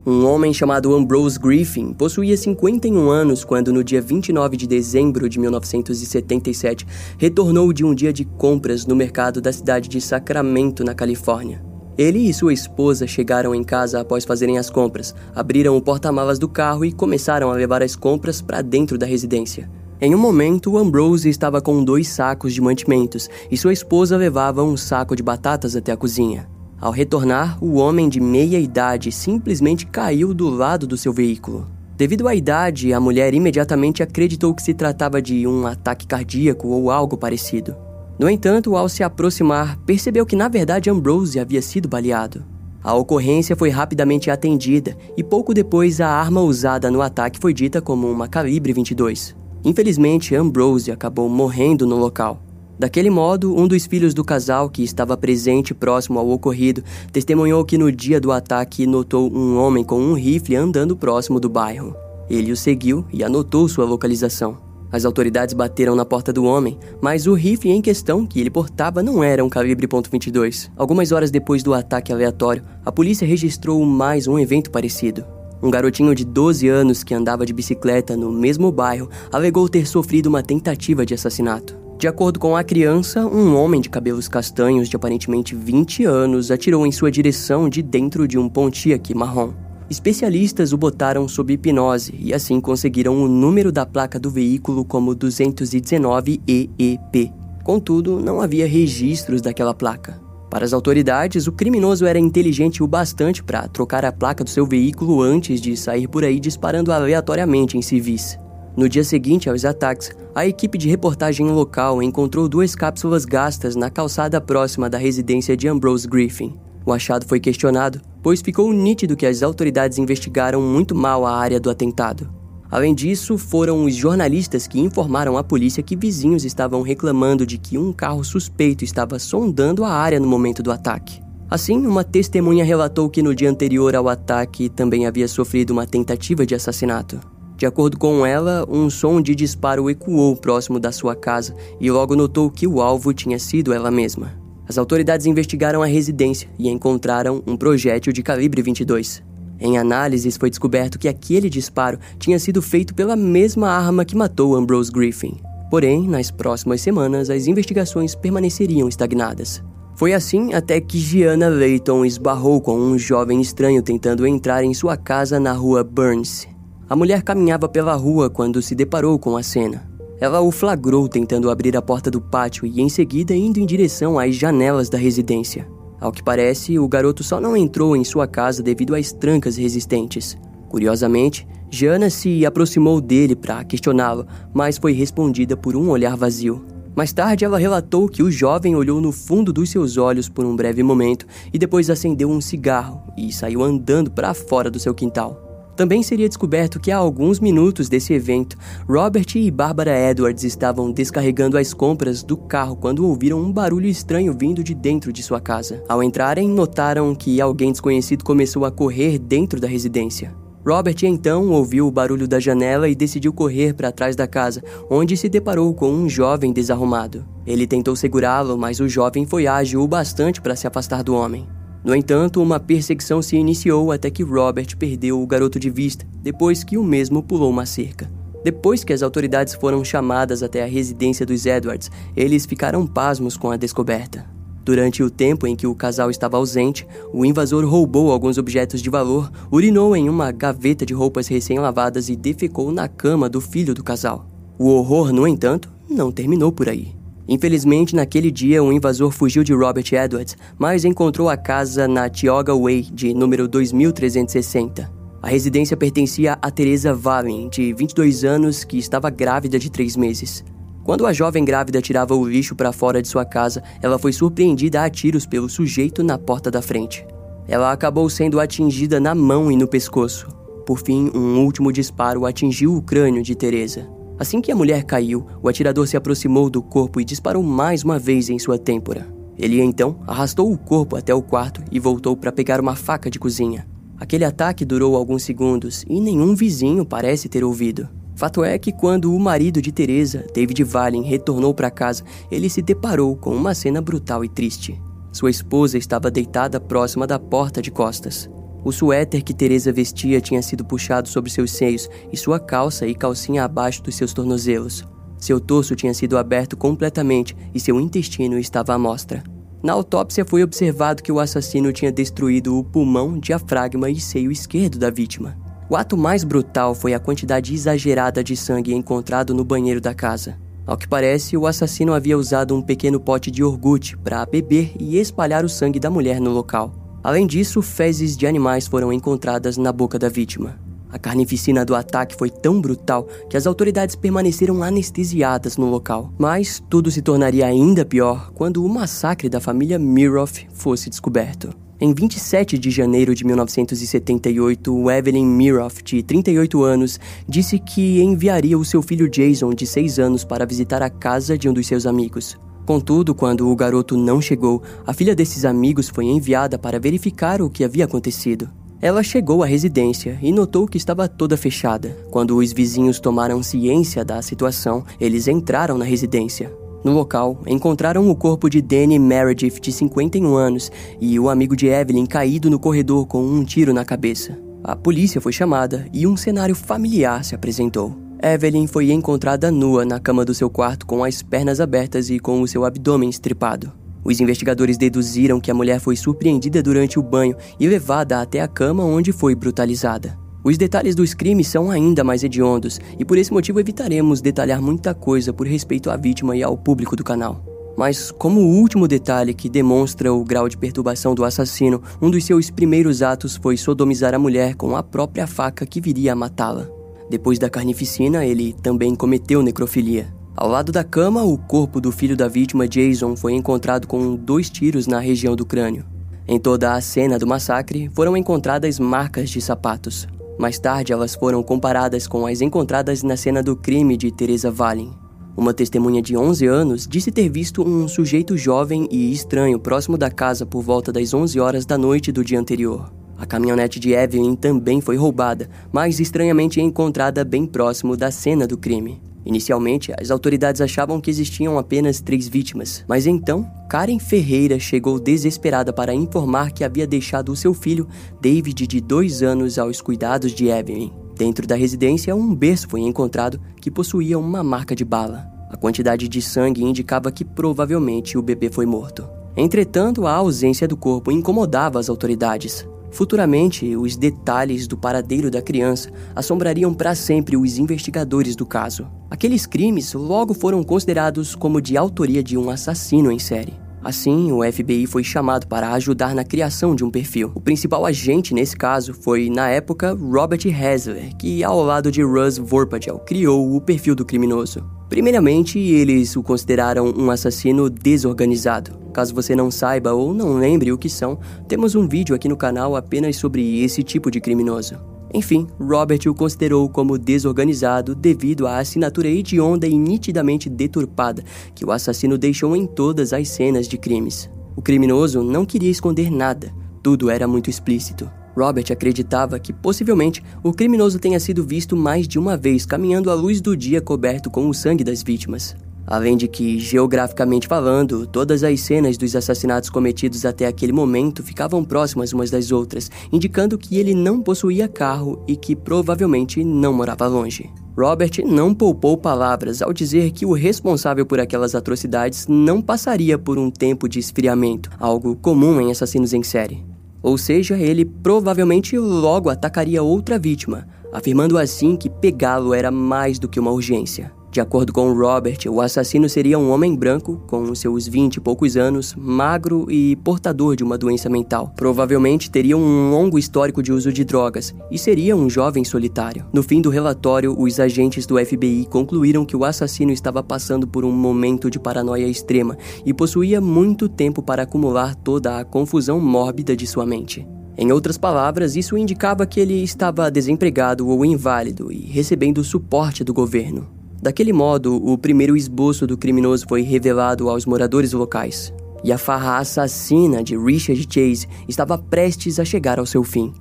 Um 0.04 0.26
homem 0.26 0.52
chamado 0.52 0.92
Ambrose 0.96 1.38
Griffin 1.38 1.92
possuía 1.92 2.36
51 2.36 3.08
anos 3.08 3.44
quando, 3.44 3.72
no 3.72 3.84
dia 3.84 4.02
29 4.02 4.56
de 4.56 4.66
dezembro 4.66 5.28
de 5.28 5.38
1977, 5.38 6.84
retornou 7.16 7.72
de 7.72 7.84
um 7.84 7.94
dia 7.94 8.12
de 8.12 8.24
compras 8.24 8.84
no 8.84 8.96
mercado 8.96 9.40
da 9.40 9.52
cidade 9.52 9.88
de 9.88 10.00
Sacramento, 10.00 10.82
na 10.82 10.92
Califórnia. 10.92 11.64
Ele 11.96 12.18
e 12.18 12.34
sua 12.34 12.52
esposa 12.52 13.06
chegaram 13.06 13.54
em 13.54 13.62
casa 13.62 14.00
após 14.00 14.24
fazerem 14.24 14.58
as 14.58 14.68
compras, 14.68 15.14
abriram 15.36 15.76
o 15.76 15.80
porta-malas 15.80 16.40
do 16.40 16.48
carro 16.48 16.84
e 16.84 16.90
começaram 16.90 17.48
a 17.48 17.54
levar 17.54 17.80
as 17.80 17.94
compras 17.94 18.42
para 18.42 18.60
dentro 18.60 18.98
da 18.98 19.06
residência. 19.06 19.70
Em 20.00 20.16
um 20.16 20.18
momento, 20.18 20.76
Ambrose 20.76 21.28
estava 21.28 21.60
com 21.60 21.84
dois 21.84 22.08
sacos 22.08 22.52
de 22.52 22.60
mantimentos 22.60 23.30
e 23.48 23.56
sua 23.56 23.72
esposa 23.72 24.16
levava 24.16 24.64
um 24.64 24.76
saco 24.76 25.14
de 25.14 25.22
batatas 25.22 25.76
até 25.76 25.92
a 25.92 25.96
cozinha. 25.96 26.50
Ao 26.82 26.90
retornar, 26.90 27.62
o 27.62 27.74
homem 27.76 28.08
de 28.08 28.18
meia 28.20 28.58
idade 28.58 29.12
simplesmente 29.12 29.86
caiu 29.86 30.34
do 30.34 30.50
lado 30.50 30.84
do 30.84 30.96
seu 30.96 31.12
veículo. 31.12 31.68
Devido 31.96 32.26
à 32.26 32.34
idade, 32.34 32.92
a 32.92 32.98
mulher 32.98 33.32
imediatamente 33.34 34.02
acreditou 34.02 34.52
que 34.52 34.64
se 34.64 34.74
tratava 34.74 35.22
de 35.22 35.46
um 35.46 35.64
ataque 35.64 36.08
cardíaco 36.08 36.66
ou 36.66 36.90
algo 36.90 37.16
parecido. 37.16 37.76
No 38.18 38.28
entanto, 38.28 38.76
ao 38.76 38.88
se 38.88 39.04
aproximar, 39.04 39.78
percebeu 39.86 40.26
que 40.26 40.34
na 40.34 40.48
verdade 40.48 40.90
Ambrose 40.90 41.38
havia 41.38 41.62
sido 41.62 41.88
baleado. 41.88 42.44
A 42.82 42.92
ocorrência 42.96 43.54
foi 43.54 43.70
rapidamente 43.70 44.28
atendida 44.28 44.96
e 45.16 45.22
pouco 45.22 45.54
depois 45.54 46.00
a 46.00 46.08
arma 46.08 46.40
usada 46.40 46.90
no 46.90 47.00
ataque 47.00 47.38
foi 47.38 47.54
dita 47.54 47.80
como 47.80 48.10
uma 48.10 48.26
calibre 48.26 48.72
22. 48.72 49.36
Infelizmente, 49.64 50.34
Ambrose 50.34 50.90
acabou 50.90 51.28
morrendo 51.28 51.86
no 51.86 51.94
local. 51.94 52.42
Daquele 52.82 53.10
modo, 53.10 53.56
um 53.56 53.68
dos 53.68 53.86
filhos 53.86 54.12
do 54.12 54.24
casal, 54.24 54.68
que 54.68 54.82
estava 54.82 55.16
presente 55.16 55.72
próximo 55.72 56.18
ao 56.18 56.28
ocorrido, 56.28 56.82
testemunhou 57.12 57.64
que 57.64 57.78
no 57.78 57.92
dia 57.92 58.20
do 58.20 58.32
ataque 58.32 58.88
notou 58.88 59.32
um 59.32 59.56
homem 59.56 59.84
com 59.84 60.00
um 60.00 60.14
rifle 60.14 60.56
andando 60.56 60.96
próximo 60.96 61.38
do 61.38 61.48
bairro. 61.48 61.94
Ele 62.28 62.50
o 62.50 62.56
seguiu 62.56 63.06
e 63.12 63.22
anotou 63.22 63.68
sua 63.68 63.84
localização. 63.84 64.58
As 64.90 65.04
autoridades 65.04 65.54
bateram 65.54 65.94
na 65.94 66.04
porta 66.04 66.32
do 66.32 66.42
homem, 66.42 66.76
mas 67.00 67.28
o 67.28 67.34
rifle 67.34 67.70
em 67.70 67.80
questão 67.80 68.26
que 68.26 68.40
ele 68.40 68.50
portava 68.50 69.00
não 69.00 69.22
era 69.22 69.44
um 69.44 69.48
calibre 69.48 69.86
.22. 69.86 70.68
Algumas 70.76 71.12
horas 71.12 71.30
depois 71.30 71.62
do 71.62 71.74
ataque 71.74 72.12
aleatório, 72.12 72.64
a 72.84 72.90
polícia 72.90 73.24
registrou 73.24 73.80
mais 73.86 74.26
um 74.26 74.40
evento 74.40 74.72
parecido. 74.72 75.24
Um 75.62 75.70
garotinho 75.70 76.16
de 76.16 76.24
12 76.24 76.66
anos 76.66 77.04
que 77.04 77.14
andava 77.14 77.46
de 77.46 77.52
bicicleta 77.52 78.16
no 78.16 78.32
mesmo 78.32 78.72
bairro 78.72 79.08
alegou 79.30 79.68
ter 79.68 79.86
sofrido 79.86 80.26
uma 80.26 80.42
tentativa 80.42 81.06
de 81.06 81.14
assassinato. 81.14 81.81
De 82.02 82.08
acordo 82.08 82.40
com 82.40 82.56
a 82.56 82.64
criança, 82.64 83.24
um 83.24 83.54
homem 83.54 83.80
de 83.80 83.88
cabelos 83.88 84.26
castanhos 84.26 84.88
de 84.88 84.96
aparentemente 84.96 85.54
20 85.54 86.04
anos 86.04 86.50
atirou 86.50 86.84
em 86.84 86.90
sua 86.90 87.12
direção 87.12 87.68
de 87.68 87.80
dentro 87.80 88.26
de 88.26 88.36
um 88.36 88.48
Pontiac 88.48 89.14
marrom. 89.14 89.52
Especialistas 89.88 90.72
o 90.72 90.76
botaram 90.76 91.28
sob 91.28 91.52
hipnose 91.52 92.12
e 92.18 92.34
assim 92.34 92.60
conseguiram 92.60 93.22
o 93.22 93.28
número 93.28 93.70
da 93.70 93.86
placa 93.86 94.18
do 94.18 94.28
veículo 94.28 94.84
como 94.84 95.14
219EEP. 95.14 97.32
Contudo, 97.62 98.18
não 98.18 98.40
havia 98.40 98.66
registros 98.66 99.40
daquela 99.40 99.72
placa. 99.72 100.20
Para 100.50 100.64
as 100.64 100.72
autoridades, 100.72 101.46
o 101.46 101.52
criminoso 101.52 102.04
era 102.04 102.18
inteligente 102.18 102.82
o 102.82 102.86
bastante 102.88 103.44
para 103.44 103.68
trocar 103.68 104.04
a 104.04 104.10
placa 104.10 104.42
do 104.42 104.50
seu 104.50 104.66
veículo 104.66 105.22
antes 105.22 105.60
de 105.60 105.76
sair 105.76 106.08
por 106.08 106.24
aí 106.24 106.40
disparando 106.40 106.90
aleatoriamente 106.90 107.78
em 107.78 107.82
civis. 107.82 108.41
No 108.74 108.88
dia 108.88 109.04
seguinte 109.04 109.50
aos 109.50 109.66
ataques, 109.66 110.12
a 110.34 110.46
equipe 110.46 110.78
de 110.78 110.88
reportagem 110.88 111.46
local 111.46 112.02
encontrou 112.02 112.48
duas 112.48 112.74
cápsulas 112.74 113.26
gastas 113.26 113.76
na 113.76 113.90
calçada 113.90 114.40
próxima 114.40 114.88
da 114.88 114.96
residência 114.96 115.54
de 115.54 115.68
Ambrose 115.68 116.08
Griffin. 116.08 116.54
O 116.86 116.92
achado 116.92 117.26
foi 117.26 117.38
questionado, 117.38 118.00
pois 118.22 118.40
ficou 118.40 118.72
nítido 118.72 119.14
que 119.14 119.26
as 119.26 119.42
autoridades 119.42 119.98
investigaram 119.98 120.62
muito 120.62 120.94
mal 120.94 121.26
a 121.26 121.36
área 121.36 121.60
do 121.60 121.68
atentado. 121.68 122.30
Além 122.70 122.94
disso, 122.94 123.36
foram 123.36 123.84
os 123.84 123.94
jornalistas 123.94 124.66
que 124.66 124.80
informaram 124.80 125.36
à 125.36 125.44
polícia 125.44 125.82
que 125.82 125.94
vizinhos 125.94 126.42
estavam 126.42 126.80
reclamando 126.80 127.44
de 127.44 127.58
que 127.58 127.76
um 127.76 127.92
carro 127.92 128.24
suspeito 128.24 128.82
estava 128.82 129.18
sondando 129.18 129.84
a 129.84 129.90
área 129.90 130.18
no 130.18 130.26
momento 130.26 130.62
do 130.62 130.72
ataque. 130.72 131.20
Assim, 131.50 131.86
uma 131.86 132.02
testemunha 132.02 132.64
relatou 132.64 133.10
que 133.10 133.22
no 133.22 133.34
dia 133.34 133.50
anterior 133.50 133.94
ao 133.94 134.08
ataque 134.08 134.70
também 134.70 135.04
havia 135.04 135.28
sofrido 135.28 135.72
uma 135.72 135.86
tentativa 135.86 136.46
de 136.46 136.54
assassinato. 136.54 137.20
De 137.62 137.66
acordo 137.66 137.96
com 137.96 138.26
ela, 138.26 138.66
um 138.68 138.90
som 138.90 139.22
de 139.22 139.36
disparo 139.36 139.88
ecoou 139.88 140.34
próximo 140.34 140.80
da 140.80 140.90
sua 140.90 141.14
casa 141.14 141.54
e 141.80 141.92
logo 141.92 142.16
notou 142.16 142.50
que 142.50 142.66
o 142.66 142.82
alvo 142.82 143.14
tinha 143.14 143.38
sido 143.38 143.72
ela 143.72 143.88
mesma. 143.88 144.32
As 144.68 144.78
autoridades 144.78 145.26
investigaram 145.26 145.80
a 145.80 145.86
residência 145.86 146.50
e 146.58 146.68
encontraram 146.68 147.40
um 147.46 147.56
projétil 147.56 148.12
de 148.12 148.20
calibre 148.20 148.62
22. 148.62 149.22
Em 149.60 149.78
análises, 149.78 150.36
foi 150.36 150.50
descoberto 150.50 150.98
que 150.98 151.06
aquele 151.06 151.48
disparo 151.48 152.00
tinha 152.18 152.36
sido 152.36 152.60
feito 152.60 152.96
pela 152.96 153.14
mesma 153.14 153.68
arma 153.68 154.04
que 154.04 154.16
matou 154.16 154.56
Ambrose 154.56 154.90
Griffin. 154.90 155.36
Porém, 155.70 156.08
nas 156.08 156.32
próximas 156.32 156.80
semanas, 156.80 157.30
as 157.30 157.46
investigações 157.46 158.16
permaneceriam 158.16 158.88
estagnadas. 158.88 159.62
Foi 159.94 160.12
assim 160.12 160.52
até 160.52 160.80
que 160.80 160.98
Gianna 160.98 161.48
Layton 161.48 162.04
esbarrou 162.04 162.60
com 162.60 162.76
um 162.76 162.98
jovem 162.98 163.40
estranho 163.40 163.82
tentando 163.82 164.26
entrar 164.26 164.64
em 164.64 164.74
sua 164.74 164.96
casa 164.96 165.38
na 165.38 165.52
rua 165.52 165.84
Burns, 165.84 166.48
a 166.92 166.94
mulher 166.94 167.22
caminhava 167.22 167.70
pela 167.70 167.94
rua 167.94 168.28
quando 168.28 168.60
se 168.60 168.74
deparou 168.74 169.18
com 169.18 169.34
a 169.34 169.42
cena. 169.42 169.82
Ela 170.20 170.42
o 170.42 170.50
flagrou 170.50 171.08
tentando 171.08 171.50
abrir 171.50 171.74
a 171.74 171.80
porta 171.80 172.10
do 172.10 172.20
pátio 172.20 172.66
e 172.66 172.82
em 172.82 172.88
seguida 172.90 173.34
indo 173.34 173.58
em 173.58 173.64
direção 173.64 174.18
às 174.18 174.34
janelas 174.34 174.90
da 174.90 174.98
residência. 174.98 175.66
Ao 175.98 176.12
que 176.12 176.22
parece, 176.22 176.78
o 176.78 176.86
garoto 176.86 177.24
só 177.24 177.40
não 177.40 177.56
entrou 177.56 177.96
em 177.96 178.04
sua 178.04 178.26
casa 178.26 178.62
devido 178.62 178.94
às 178.94 179.10
trancas 179.10 179.56
resistentes. 179.56 180.36
Curiosamente, 180.68 181.48
Jana 181.70 182.10
se 182.10 182.44
aproximou 182.44 183.00
dele 183.00 183.34
para 183.34 183.64
questioná-lo, 183.64 184.26
mas 184.52 184.76
foi 184.76 184.92
respondida 184.92 185.56
por 185.56 185.74
um 185.74 185.88
olhar 185.88 186.14
vazio. 186.14 186.62
Mais 186.94 187.10
tarde, 187.10 187.42
ela 187.42 187.58
relatou 187.58 188.06
que 188.06 188.22
o 188.22 188.30
jovem 188.30 188.76
olhou 188.76 189.00
no 189.00 189.12
fundo 189.12 189.50
dos 189.50 189.70
seus 189.70 189.96
olhos 189.96 190.28
por 190.28 190.44
um 190.44 190.54
breve 190.54 190.82
momento 190.82 191.24
e 191.54 191.58
depois 191.58 191.88
acendeu 191.88 192.28
um 192.28 192.42
cigarro 192.42 193.00
e 193.16 193.32
saiu 193.32 193.62
andando 193.62 194.10
para 194.10 194.34
fora 194.34 194.70
do 194.70 194.78
seu 194.78 194.92
quintal. 194.92 195.41
Também 195.76 196.02
seria 196.02 196.28
descoberto 196.28 196.78
que 196.78 196.90
há 196.90 196.96
alguns 196.96 197.40
minutos 197.40 197.88
desse 197.88 198.12
evento, 198.12 198.56
Robert 198.88 199.26
e 199.34 199.50
Barbara 199.50 199.98
Edwards 200.10 200.44
estavam 200.44 200.92
descarregando 200.92 201.56
as 201.56 201.72
compras 201.72 202.22
do 202.22 202.36
carro 202.36 202.76
quando 202.76 203.06
ouviram 203.06 203.40
um 203.40 203.50
barulho 203.50 203.86
estranho 203.86 204.36
vindo 204.38 204.62
de 204.62 204.74
dentro 204.74 205.12
de 205.12 205.22
sua 205.22 205.40
casa. 205.40 205.82
Ao 205.88 206.02
entrarem, 206.02 206.48
notaram 206.48 207.14
que 207.14 207.40
alguém 207.40 207.72
desconhecido 207.72 208.22
começou 208.22 208.64
a 208.64 208.70
correr 208.70 209.18
dentro 209.18 209.58
da 209.58 209.66
residência. 209.66 210.34
Robert 210.64 210.96
então 211.02 211.50
ouviu 211.50 211.88
o 211.88 211.90
barulho 211.90 212.28
da 212.28 212.38
janela 212.38 212.88
e 212.88 212.94
decidiu 212.94 213.32
correr 213.32 213.74
para 213.74 213.90
trás 213.90 214.14
da 214.14 214.28
casa, 214.28 214.62
onde 214.88 215.16
se 215.16 215.28
deparou 215.28 215.74
com 215.74 215.90
um 215.90 216.08
jovem 216.08 216.52
desarrumado. 216.52 217.26
Ele 217.44 217.66
tentou 217.66 217.96
segurá-lo, 217.96 218.56
mas 218.56 218.78
o 218.78 218.88
jovem 218.88 219.26
foi 219.26 219.48
ágil 219.48 219.82
o 219.82 219.88
bastante 219.88 220.40
para 220.40 220.54
se 220.54 220.66
afastar 220.66 221.02
do 221.02 221.16
homem. 221.16 221.48
No 221.84 221.96
entanto, 221.96 222.40
uma 222.40 222.60
perseguição 222.60 223.20
se 223.20 223.36
iniciou 223.36 223.90
até 223.90 224.08
que 224.08 224.22
Robert 224.22 224.76
perdeu 224.76 225.20
o 225.20 225.26
garoto 225.26 225.58
de 225.58 225.68
vista, 225.68 226.06
depois 226.22 226.62
que 226.62 226.78
o 226.78 226.84
mesmo 226.84 227.22
pulou 227.22 227.50
uma 227.50 227.66
cerca. 227.66 228.08
Depois 228.44 228.84
que 228.84 228.92
as 228.92 229.02
autoridades 229.02 229.54
foram 229.54 229.84
chamadas 229.84 230.42
até 230.42 230.62
a 230.62 230.66
residência 230.66 231.26
dos 231.26 231.44
Edwards, 231.44 231.90
eles 232.16 232.46
ficaram 232.46 232.86
pasmos 232.86 233.36
com 233.36 233.50
a 233.50 233.56
descoberta. 233.56 234.24
Durante 234.64 235.02
o 235.02 235.10
tempo 235.10 235.44
em 235.44 235.56
que 235.56 235.66
o 235.66 235.74
casal 235.74 236.08
estava 236.08 236.36
ausente, 236.36 236.86
o 237.12 237.24
invasor 237.24 237.64
roubou 237.64 238.12
alguns 238.12 238.38
objetos 238.38 238.80
de 238.80 238.88
valor, 238.88 239.30
urinou 239.50 239.96
em 239.96 240.08
uma 240.08 240.30
gaveta 240.30 240.86
de 240.86 240.94
roupas 240.94 241.26
recém-lavadas 241.26 242.08
e 242.08 242.14
defecou 242.14 242.70
na 242.70 242.86
cama 242.86 243.28
do 243.28 243.40
filho 243.40 243.74
do 243.74 243.82
casal. 243.82 244.28
O 244.56 244.68
horror, 244.68 245.12
no 245.12 245.26
entanto, 245.26 245.68
não 245.90 246.12
terminou 246.12 246.52
por 246.52 246.68
aí. 246.68 247.01
Infelizmente, 247.32 247.96
naquele 247.96 248.30
dia, 248.30 248.62
um 248.62 248.70
invasor 248.70 249.10
fugiu 249.10 249.42
de 249.42 249.54
Robert 249.54 249.90
Edwards, 249.90 250.36
mas 250.58 250.84
encontrou 250.84 251.30
a 251.30 251.36
casa 251.36 251.88
na 251.88 252.06
Tioga 252.06 252.54
Way, 252.54 252.82
de 252.92 253.14
número 253.14 253.48
2360. 253.48 254.92
A 255.22 255.28
residência 255.28 255.74
pertencia 255.74 256.36
a 256.42 256.50
Teresa 256.50 256.92
Valen, 256.92 257.48
de 257.48 257.72
22 257.72 258.22
anos, 258.22 258.64
que 258.64 258.76
estava 258.76 259.08
grávida 259.08 259.58
de 259.58 259.70
três 259.70 259.96
meses. 259.96 260.44
Quando 260.84 261.06
a 261.06 261.12
jovem 261.14 261.42
grávida 261.42 261.80
tirava 261.80 262.14
o 262.14 262.28
lixo 262.28 262.54
para 262.54 262.70
fora 262.70 263.00
de 263.00 263.08
sua 263.08 263.24
casa, 263.24 263.62
ela 263.80 263.98
foi 263.98 264.12
surpreendida 264.12 264.84
a 264.84 264.90
tiros 264.90 265.24
pelo 265.24 265.48
sujeito 265.48 266.04
na 266.04 266.18
porta 266.18 266.50
da 266.50 266.60
frente. 266.60 267.02
Ela 267.48 267.72
acabou 267.72 268.10
sendo 268.10 268.40
atingida 268.40 269.00
na 269.00 269.14
mão 269.14 269.50
e 269.50 269.56
no 269.56 269.66
pescoço. 269.66 270.28
Por 270.66 270.80
fim, 270.80 271.10
um 271.14 271.42
último 271.42 271.72
disparo 271.72 272.26
atingiu 272.26 272.76
o 272.76 272.82
crânio 272.82 273.22
de 273.22 273.34
Teresa. 273.34 274.01
Assim 274.22 274.40
que 274.40 274.52
a 274.52 274.54
mulher 274.54 274.84
caiu, 274.84 275.26
o 275.42 275.48
atirador 275.48 275.84
se 275.88 275.96
aproximou 275.96 276.48
do 276.48 276.62
corpo 276.62 277.00
e 277.00 277.04
disparou 277.04 277.42
mais 277.42 277.82
uma 277.82 277.98
vez 277.98 278.30
em 278.30 278.38
sua 278.38 278.56
têmpora. 278.56 279.12
Ele 279.36 279.60
então 279.60 279.98
arrastou 280.06 280.52
o 280.52 280.56
corpo 280.56 280.94
até 280.94 281.12
o 281.12 281.20
quarto 281.20 281.60
e 281.72 281.80
voltou 281.80 282.16
para 282.16 282.30
pegar 282.30 282.60
uma 282.60 282.76
faca 282.76 283.10
de 283.10 283.18
cozinha. 283.18 283.66
Aquele 283.98 284.24
ataque 284.24 284.64
durou 284.64 284.94
alguns 284.94 285.24
segundos 285.24 285.84
e 285.88 286.00
nenhum 286.00 286.36
vizinho 286.36 286.86
parece 286.86 287.28
ter 287.28 287.42
ouvido. 287.42 287.88
Fato 288.14 288.44
é 288.44 288.56
que 288.60 288.70
quando 288.70 289.12
o 289.12 289.18
marido 289.18 289.60
de 289.60 289.72
Teresa, 289.72 290.24
David 290.32 290.62
Valen, 290.62 291.02
retornou 291.02 291.52
para 291.52 291.68
casa, 291.68 292.04
ele 292.30 292.48
se 292.48 292.62
deparou 292.62 293.16
com 293.16 293.34
uma 293.34 293.56
cena 293.56 293.82
brutal 293.82 294.24
e 294.24 294.28
triste. 294.28 294.80
Sua 295.10 295.30
esposa 295.30 295.76
estava 295.76 296.12
deitada 296.12 296.60
próxima 296.60 297.08
da 297.08 297.18
porta 297.18 297.60
de 297.60 297.72
costas. 297.72 298.30
O 298.64 298.70
suéter 298.70 299.22
que 299.22 299.34
Teresa 299.34 299.72
vestia 299.72 300.20
tinha 300.20 300.40
sido 300.40 300.64
puxado 300.64 301.08
sobre 301.08 301.30
seus 301.30 301.50
seios 301.50 301.88
e 302.12 302.16
sua 302.16 302.38
calça 302.38 302.86
e 302.86 302.94
calcinha 302.94 303.44
abaixo 303.44 303.82
dos 303.82 303.96
seus 303.96 304.12
tornozelos. 304.12 304.84
Seu 305.18 305.40
torso 305.40 305.74
tinha 305.74 305.94
sido 305.94 306.16
aberto 306.16 306.56
completamente 306.56 307.36
e 307.54 307.60
seu 307.60 307.80
intestino 307.80 308.38
estava 308.38 308.74
à 308.74 308.78
mostra. 308.78 309.22
Na 309.62 309.72
autópsia 309.72 310.24
foi 310.24 310.42
observado 310.42 311.02
que 311.02 311.12
o 311.12 311.20
assassino 311.20 311.72
tinha 311.72 311.92
destruído 311.92 312.58
o 312.58 312.64
pulmão, 312.64 313.18
diafragma 313.18 313.88
e 313.88 314.00
seio 314.00 314.32
esquerdo 314.32 314.78
da 314.78 314.90
vítima. 314.90 315.36
O 315.70 315.76
ato 315.76 315.96
mais 315.96 316.24
brutal 316.24 316.74
foi 316.74 316.92
a 316.92 316.98
quantidade 316.98 317.54
exagerada 317.54 318.22
de 318.22 318.36
sangue 318.36 318.74
encontrado 318.74 319.32
no 319.32 319.44
banheiro 319.44 319.80
da 319.80 319.94
casa. 319.94 320.36
Ao 320.66 320.76
que 320.76 320.88
parece, 320.88 321.36
o 321.36 321.46
assassino 321.46 321.94
havia 321.94 322.18
usado 322.18 322.54
um 322.54 322.62
pequeno 322.62 323.00
pote 323.00 323.30
de 323.30 323.42
orgute 323.42 323.96
para 323.96 324.26
beber 324.26 324.72
e 324.78 324.98
espalhar 324.98 325.44
o 325.44 325.48
sangue 325.48 325.80
da 325.80 325.90
mulher 325.90 326.20
no 326.20 326.30
local. 326.30 326.81
Além 327.02 327.26
disso, 327.26 327.60
fezes 327.60 328.16
de 328.16 328.26
animais 328.26 328.66
foram 328.66 328.92
encontradas 328.92 329.56
na 329.56 329.72
boca 329.72 329.98
da 329.98 330.08
vítima. 330.08 330.56
A 330.88 330.98
carnificina 330.98 331.64
do 331.64 331.74
ataque 331.74 332.14
foi 332.14 332.30
tão 332.30 332.60
brutal 332.60 333.08
que 333.28 333.36
as 333.36 333.46
autoridades 333.46 333.96
permaneceram 333.96 334.62
anestesiadas 334.62 335.56
no 335.56 335.68
local. 335.68 336.12
Mas 336.18 336.62
tudo 336.68 336.90
se 336.90 337.00
tornaria 337.02 337.46
ainda 337.46 337.84
pior 337.84 338.30
quando 338.34 338.64
o 338.64 338.68
massacre 338.68 339.28
da 339.28 339.40
família 339.40 339.78
Miroff 339.78 340.46
fosse 340.52 340.90
descoberto. 340.90 341.52
Em 341.80 341.92
27 341.92 342.56
de 342.56 342.70
janeiro 342.70 343.12
de 343.12 343.24
1978, 343.24 344.90
Evelyn 344.90 345.26
Miroff, 345.26 345.82
de 345.82 346.00
38 346.00 346.62
anos, 346.62 347.00
disse 347.26 347.58
que 347.58 348.00
enviaria 348.00 348.56
o 348.56 348.64
seu 348.64 348.80
filho 348.80 349.08
Jason, 349.08 349.52
de 349.52 349.66
6 349.66 349.98
anos, 349.98 350.24
para 350.24 350.46
visitar 350.46 350.80
a 350.82 350.88
casa 350.88 351.36
de 351.36 351.48
um 351.48 351.52
dos 351.52 351.66
seus 351.66 351.84
amigos. 351.84 352.38
Contudo, 352.64 353.14
quando 353.14 353.48
o 353.48 353.56
garoto 353.56 353.96
não 353.96 354.20
chegou, 354.20 354.62
a 354.86 354.92
filha 354.92 355.14
desses 355.14 355.44
amigos 355.44 355.88
foi 355.88 356.04
enviada 356.04 356.58
para 356.58 356.78
verificar 356.78 357.42
o 357.42 357.50
que 357.50 357.64
havia 357.64 357.84
acontecido. 357.84 358.48
Ela 358.80 359.02
chegou 359.02 359.42
à 359.42 359.46
residência 359.46 360.18
e 360.20 360.32
notou 360.32 360.66
que 360.66 360.76
estava 360.76 361.08
toda 361.08 361.36
fechada. 361.36 361.96
Quando 362.10 362.36
os 362.36 362.52
vizinhos 362.52 362.98
tomaram 362.98 363.42
ciência 363.42 364.04
da 364.04 364.20
situação, 364.22 364.84
eles 365.00 365.28
entraram 365.28 365.78
na 365.78 365.84
residência. 365.84 366.52
No 366.84 366.92
local, 366.92 367.40
encontraram 367.46 368.10
o 368.10 368.16
corpo 368.16 368.50
de 368.50 368.60
Danny 368.60 368.98
Meredith, 368.98 369.60
de 369.60 369.70
51 369.70 370.34
anos, 370.34 370.70
e 371.00 371.18
o 371.18 371.28
amigo 371.28 371.54
de 371.54 371.68
Evelyn 371.68 372.06
caído 372.06 372.50
no 372.50 372.58
corredor 372.58 373.06
com 373.06 373.22
um 373.22 373.44
tiro 373.44 373.72
na 373.72 373.84
cabeça. 373.84 374.36
A 374.64 374.74
polícia 374.74 375.20
foi 375.20 375.32
chamada 375.32 375.86
e 375.92 376.06
um 376.06 376.16
cenário 376.16 376.54
familiar 376.54 377.24
se 377.24 377.36
apresentou. 377.36 378.01
Evelyn 378.22 378.68
foi 378.68 378.92
encontrada 378.92 379.50
nua 379.50 379.84
na 379.84 379.98
cama 379.98 380.24
do 380.24 380.32
seu 380.32 380.48
quarto 380.48 380.86
com 380.86 381.02
as 381.02 381.22
pernas 381.22 381.58
abertas 381.58 382.08
e 382.08 382.20
com 382.20 382.40
o 382.40 382.46
seu 382.46 382.64
abdômen 382.64 383.10
estripado. 383.10 383.72
Os 384.04 384.20
investigadores 384.20 384.78
deduziram 384.78 385.40
que 385.40 385.50
a 385.50 385.54
mulher 385.54 385.80
foi 385.80 385.96
surpreendida 385.96 386.62
durante 386.62 387.00
o 387.00 387.02
banho 387.02 387.36
e 387.58 387.66
levada 387.66 388.20
até 388.20 388.40
a 388.40 388.46
cama 388.46 388.84
onde 388.84 389.10
foi 389.10 389.34
brutalizada. 389.34 390.16
Os 390.44 390.56
detalhes 390.56 390.94
dos 390.94 391.14
crimes 391.14 391.48
são 391.48 391.68
ainda 391.68 392.04
mais 392.04 392.22
hediondos 392.22 392.80
e 392.96 393.04
por 393.04 393.18
esse 393.18 393.32
motivo 393.32 393.58
evitaremos 393.58 394.20
detalhar 394.20 394.62
muita 394.62 394.94
coisa 394.94 395.32
por 395.32 395.46
respeito 395.46 395.90
à 395.90 395.96
vítima 395.96 396.36
e 396.36 396.44
ao 396.44 396.56
público 396.56 396.94
do 396.94 397.02
canal. 397.02 397.44
Mas, 397.76 398.12
como 398.12 398.40
o 398.40 398.60
último 398.60 398.86
detalhe 398.86 399.34
que 399.34 399.48
demonstra 399.48 400.12
o 400.12 400.24
grau 400.24 400.48
de 400.48 400.58
perturbação 400.58 401.14
do 401.14 401.24
assassino, 401.24 401.82
um 402.00 402.10
dos 402.10 402.24
seus 402.24 402.50
primeiros 402.50 403.02
atos 403.02 403.34
foi 403.34 403.56
sodomizar 403.56 404.14
a 404.14 404.18
mulher 404.18 404.54
com 404.54 404.76
a 404.76 404.82
própria 404.82 405.26
faca 405.26 405.66
que 405.66 405.80
viria 405.80 406.12
a 406.12 406.16
matá-la. 406.16 406.81
Depois 407.12 407.38
da 407.38 407.50
carnificina, 407.50 408.24
ele 408.24 408.54
também 408.54 408.94
cometeu 408.94 409.42
necrofilia. 409.42 410.10
Ao 410.34 410.48
lado 410.48 410.72
da 410.72 410.82
cama, 410.82 411.22
o 411.22 411.36
corpo 411.36 411.78
do 411.78 411.92
filho 411.92 412.16
da 412.16 412.26
vítima, 412.26 412.66
Jason, 412.66 413.14
foi 413.14 413.34
encontrado 413.34 413.86
com 413.86 414.16
dois 414.16 414.48
tiros 414.48 414.86
na 414.86 414.98
região 414.98 415.36
do 415.36 415.44
crânio. 415.44 415.84
Em 416.26 416.40
toda 416.40 416.72
a 416.72 416.80
cena 416.80 417.18
do 417.18 417.26
massacre, 417.26 417.90
foram 417.94 418.16
encontradas 418.16 418.78
marcas 418.78 419.28
de 419.28 419.42
sapatos. 419.42 420.08
Mais 420.38 420.58
tarde, 420.58 420.90
elas 420.90 421.14
foram 421.14 421.42
comparadas 421.42 422.06
com 422.06 422.26
as 422.26 422.40
encontradas 422.40 423.02
na 423.02 423.14
cena 423.14 423.42
do 423.42 423.54
crime 423.54 423.94
de 423.94 424.10
Teresa 424.10 424.50
Valen. 424.50 424.94
Uma 425.36 425.52
testemunha 425.52 426.00
de 426.00 426.16
11 426.16 426.46
anos 426.46 426.86
disse 426.86 427.12
ter 427.12 427.28
visto 427.28 427.62
um 427.62 427.86
sujeito 427.88 428.38
jovem 428.38 428.88
e 428.90 429.12
estranho 429.12 429.58
próximo 429.58 429.98
da 429.98 430.10
casa 430.10 430.46
por 430.46 430.62
volta 430.62 430.90
das 430.90 431.12
11 431.12 431.38
horas 431.38 431.66
da 431.66 431.76
noite 431.76 432.10
do 432.10 432.24
dia 432.24 432.40
anterior. 432.40 432.90
A 433.22 433.24
caminhonete 433.24 433.78
de 433.78 433.92
Evelyn 433.92 434.34
também 434.34 434.80
foi 434.80 434.96
roubada, 434.96 435.48
mas 435.70 436.00
estranhamente 436.00 436.60
encontrada 436.60 437.24
bem 437.24 437.46
próximo 437.46 437.96
da 437.96 438.10
cena 438.10 438.48
do 438.48 438.58
crime. 438.58 439.00
Inicialmente, 439.24 439.92
as 439.96 440.10
autoridades 440.10 440.60
achavam 440.60 441.00
que 441.00 441.08
existiam 441.08 441.56
apenas 441.56 442.00
três 442.00 442.26
vítimas, 442.26 442.84
mas 442.88 443.06
então 443.06 443.48
Karen 443.70 444.00
Ferreira 444.00 444.58
chegou 444.58 444.98
desesperada 444.98 445.72
para 445.72 445.94
informar 445.94 446.50
que 446.50 446.64
havia 446.64 446.84
deixado 446.84 447.30
o 447.30 447.36
seu 447.36 447.54
filho, 447.54 447.86
David, 448.20 448.66
de 448.66 448.80
dois 448.80 449.22
anos, 449.22 449.56
aos 449.56 449.80
cuidados 449.80 450.32
de 450.32 450.48
Evelyn. 450.48 450.90
Dentro 451.16 451.46
da 451.46 451.54
residência, 451.54 452.16
um 452.16 452.34
berço 452.34 452.66
foi 452.68 452.80
encontrado 452.80 453.40
que 453.60 453.70
possuía 453.70 454.18
uma 454.18 454.42
marca 454.42 454.74
de 454.74 454.84
bala. 454.84 455.30
A 455.48 455.56
quantidade 455.56 456.08
de 456.08 456.20
sangue 456.20 456.64
indicava 456.64 457.12
que 457.12 457.24
provavelmente 457.24 458.18
o 458.18 458.22
bebê 458.22 458.50
foi 458.50 458.66
morto. 458.66 459.08
Entretanto, 459.36 460.08
a 460.08 460.12
ausência 460.12 460.66
do 460.66 460.76
corpo 460.76 461.12
incomodava 461.12 461.78
as 461.78 461.88
autoridades. 461.88 462.66
Futuramente, 462.92 463.74
os 463.74 463.96
detalhes 463.96 464.66
do 464.66 464.76
paradeiro 464.76 465.30
da 465.30 465.40
criança 465.40 465.90
assombrariam 466.14 466.74
para 466.74 466.94
sempre 466.94 467.36
os 467.38 467.56
investigadores 467.56 468.36
do 468.36 468.44
caso. 468.44 468.86
Aqueles 469.10 469.46
crimes 469.46 469.94
logo 469.94 470.34
foram 470.34 470.62
considerados 470.62 471.34
como 471.34 471.60
de 471.60 471.76
autoria 471.76 472.22
de 472.22 472.36
um 472.36 472.50
assassino 472.50 473.10
em 473.10 473.18
série. 473.18 473.61
Assim, 473.84 474.30
o 474.30 474.40
FBI 474.44 474.86
foi 474.86 475.02
chamado 475.02 475.46
para 475.46 475.72
ajudar 475.72 476.14
na 476.14 476.24
criação 476.24 476.74
de 476.74 476.84
um 476.84 476.90
perfil. 476.90 477.32
O 477.34 477.40
principal 477.40 477.84
agente 477.84 478.32
nesse 478.32 478.56
caso 478.56 478.94
foi, 478.94 479.28
na 479.28 479.48
época, 479.48 479.92
Robert 479.92 480.40
Hasler, 480.46 481.16
que, 481.16 481.42
ao 481.42 481.62
lado 481.64 481.90
de 481.90 482.02
Russ 482.02 482.38
Vorpagel, 482.38 483.00
criou 483.00 483.56
o 483.56 483.60
perfil 483.60 483.94
do 483.94 484.04
criminoso. 484.04 484.64
Primeiramente, 484.88 485.58
eles 485.58 486.14
o 486.16 486.22
consideraram 486.22 486.94
um 486.96 487.10
assassino 487.10 487.68
desorganizado. 487.68 488.78
Caso 488.92 489.14
você 489.14 489.34
não 489.34 489.50
saiba 489.50 489.92
ou 489.92 490.14
não 490.14 490.34
lembre 490.34 490.70
o 490.70 490.78
que 490.78 490.88
são, 490.88 491.18
temos 491.48 491.74
um 491.74 491.88
vídeo 491.88 492.14
aqui 492.14 492.28
no 492.28 492.36
canal 492.36 492.76
apenas 492.76 493.16
sobre 493.16 493.64
esse 493.64 493.82
tipo 493.82 494.10
de 494.10 494.20
criminoso. 494.20 494.91
Enfim, 495.14 495.46
Robert 495.60 496.00
o 496.06 496.14
considerou 496.14 496.68
como 496.68 496.96
desorganizado 496.96 497.94
devido 497.94 498.46
à 498.46 498.58
assinatura 498.58 499.08
hedionda 499.08 499.66
e 499.66 499.76
nitidamente 499.76 500.48
deturpada 500.48 501.22
que 501.54 501.64
o 501.64 501.70
assassino 501.70 502.16
deixou 502.16 502.56
em 502.56 502.66
todas 502.66 503.12
as 503.12 503.28
cenas 503.28 503.68
de 503.68 503.76
crimes. 503.76 504.30
O 504.56 504.62
criminoso 504.62 505.22
não 505.22 505.44
queria 505.44 505.70
esconder 505.70 506.10
nada, 506.10 506.52
tudo 506.82 507.10
era 507.10 507.28
muito 507.28 507.50
explícito. 507.50 508.10
Robert 508.34 508.64
acreditava 508.70 509.38
que 509.38 509.52
possivelmente 509.52 510.22
o 510.42 510.52
criminoso 510.52 510.98
tenha 510.98 511.20
sido 511.20 511.44
visto 511.44 511.76
mais 511.76 512.08
de 512.08 512.18
uma 512.18 512.36
vez 512.36 512.64
caminhando 512.64 513.10
à 513.10 513.14
luz 513.14 513.42
do 513.42 513.54
dia 513.54 513.82
coberto 513.82 514.30
com 514.30 514.48
o 514.48 514.54
sangue 514.54 514.82
das 514.82 515.02
vítimas. 515.02 515.54
Além 515.86 516.16
de 516.16 516.28
que, 516.28 516.58
geograficamente 516.58 517.48
falando, 517.48 518.06
todas 518.06 518.44
as 518.44 518.60
cenas 518.60 518.96
dos 518.96 519.16
assassinatos 519.16 519.68
cometidos 519.68 520.24
até 520.24 520.46
aquele 520.46 520.72
momento 520.72 521.22
ficavam 521.22 521.64
próximas 521.64 522.12
umas 522.12 522.30
das 522.30 522.52
outras, 522.52 522.90
indicando 523.12 523.58
que 523.58 523.78
ele 523.78 523.94
não 523.94 524.22
possuía 524.22 524.68
carro 524.68 525.22
e 525.26 525.36
que 525.36 525.56
provavelmente 525.56 526.44
não 526.44 526.72
morava 526.72 527.06
longe. 527.06 527.50
Robert 527.76 528.12
não 528.26 528.54
poupou 528.54 528.98
palavras 528.98 529.62
ao 529.62 529.72
dizer 529.72 530.10
que 530.10 530.26
o 530.26 530.32
responsável 530.32 531.06
por 531.06 531.18
aquelas 531.18 531.54
atrocidades 531.54 532.26
não 532.28 532.60
passaria 532.60 533.18
por 533.18 533.38
um 533.38 533.50
tempo 533.50 533.88
de 533.88 533.98
esfriamento, 533.98 534.70
algo 534.78 535.16
comum 535.16 535.60
em 535.60 535.70
assassinos 535.70 536.12
em 536.12 536.22
série. 536.22 536.64
Ou 537.02 537.18
seja, 537.18 537.56
ele 537.56 537.84
provavelmente 537.84 538.78
logo 538.78 539.30
atacaria 539.30 539.82
outra 539.82 540.18
vítima, 540.18 540.68
afirmando 540.92 541.38
assim 541.38 541.74
que 541.74 541.90
pegá-lo 541.90 542.54
era 542.54 542.70
mais 542.70 543.18
do 543.18 543.28
que 543.28 543.40
uma 543.40 543.50
urgência. 543.50 544.12
De 544.32 544.40
acordo 544.40 544.72
com 544.72 544.94
Robert, 544.94 545.40
o 545.46 545.60
assassino 545.60 546.08
seria 546.08 546.38
um 546.38 546.50
homem 546.52 546.74
branco, 546.74 547.20
com 547.26 547.54
seus 547.54 547.86
vinte 547.86 548.14
e 548.14 548.20
poucos 548.20 548.56
anos, 548.56 548.94
magro 548.96 549.70
e 549.70 549.94
portador 549.96 550.56
de 550.56 550.64
uma 550.64 550.78
doença 550.78 551.10
mental. 551.10 551.52
Provavelmente 551.54 552.30
teria 552.30 552.56
um 552.56 552.90
longo 552.90 553.18
histórico 553.18 553.62
de 553.62 553.70
uso 553.70 553.92
de 553.92 554.06
drogas 554.06 554.54
e 554.70 554.78
seria 554.78 555.14
um 555.14 555.28
jovem 555.28 555.64
solitário. 555.64 556.24
No 556.32 556.42
fim 556.42 556.62
do 556.62 556.70
relatório, 556.70 557.38
os 557.38 557.60
agentes 557.60 558.06
do 558.06 558.18
FBI 558.18 558.66
concluíram 558.70 559.26
que 559.26 559.36
o 559.36 559.44
assassino 559.44 559.92
estava 559.92 560.22
passando 560.22 560.66
por 560.66 560.82
um 560.82 560.92
momento 560.92 561.50
de 561.50 561.60
paranoia 561.60 562.06
extrema 562.06 562.56
e 562.86 562.94
possuía 562.94 563.38
muito 563.38 563.86
tempo 563.86 564.22
para 564.22 564.44
acumular 564.44 564.94
toda 564.94 565.40
a 565.40 565.44
confusão 565.44 566.00
mórbida 566.00 566.56
de 566.56 566.66
sua 566.66 566.86
mente. 566.86 567.28
Em 567.54 567.70
outras 567.70 567.98
palavras, 567.98 568.56
isso 568.56 568.78
indicava 568.78 569.26
que 569.26 569.38
ele 569.38 569.62
estava 569.62 570.10
desempregado 570.10 570.88
ou 570.88 571.04
inválido 571.04 571.70
e 571.70 571.80
recebendo 571.80 572.42
suporte 572.42 573.04
do 573.04 573.12
governo. 573.12 573.81
Daquele 574.02 574.32
modo, 574.32 574.84
o 574.84 574.98
primeiro 574.98 575.36
esboço 575.36 575.86
do 575.86 575.96
criminoso 575.96 576.44
foi 576.48 576.62
revelado 576.62 577.30
aos 577.30 577.46
moradores 577.46 577.92
locais, 577.92 578.52
e 578.82 578.90
a 578.90 578.98
farra 578.98 579.38
assassina 579.38 580.24
de 580.24 580.36
Richard 580.36 580.84
Chase 580.90 581.28
estava 581.48 581.78
prestes 581.78 582.40
a 582.40 582.44
chegar 582.44 582.80
ao 582.80 582.86
seu 582.86 583.04
fim. 583.04 583.32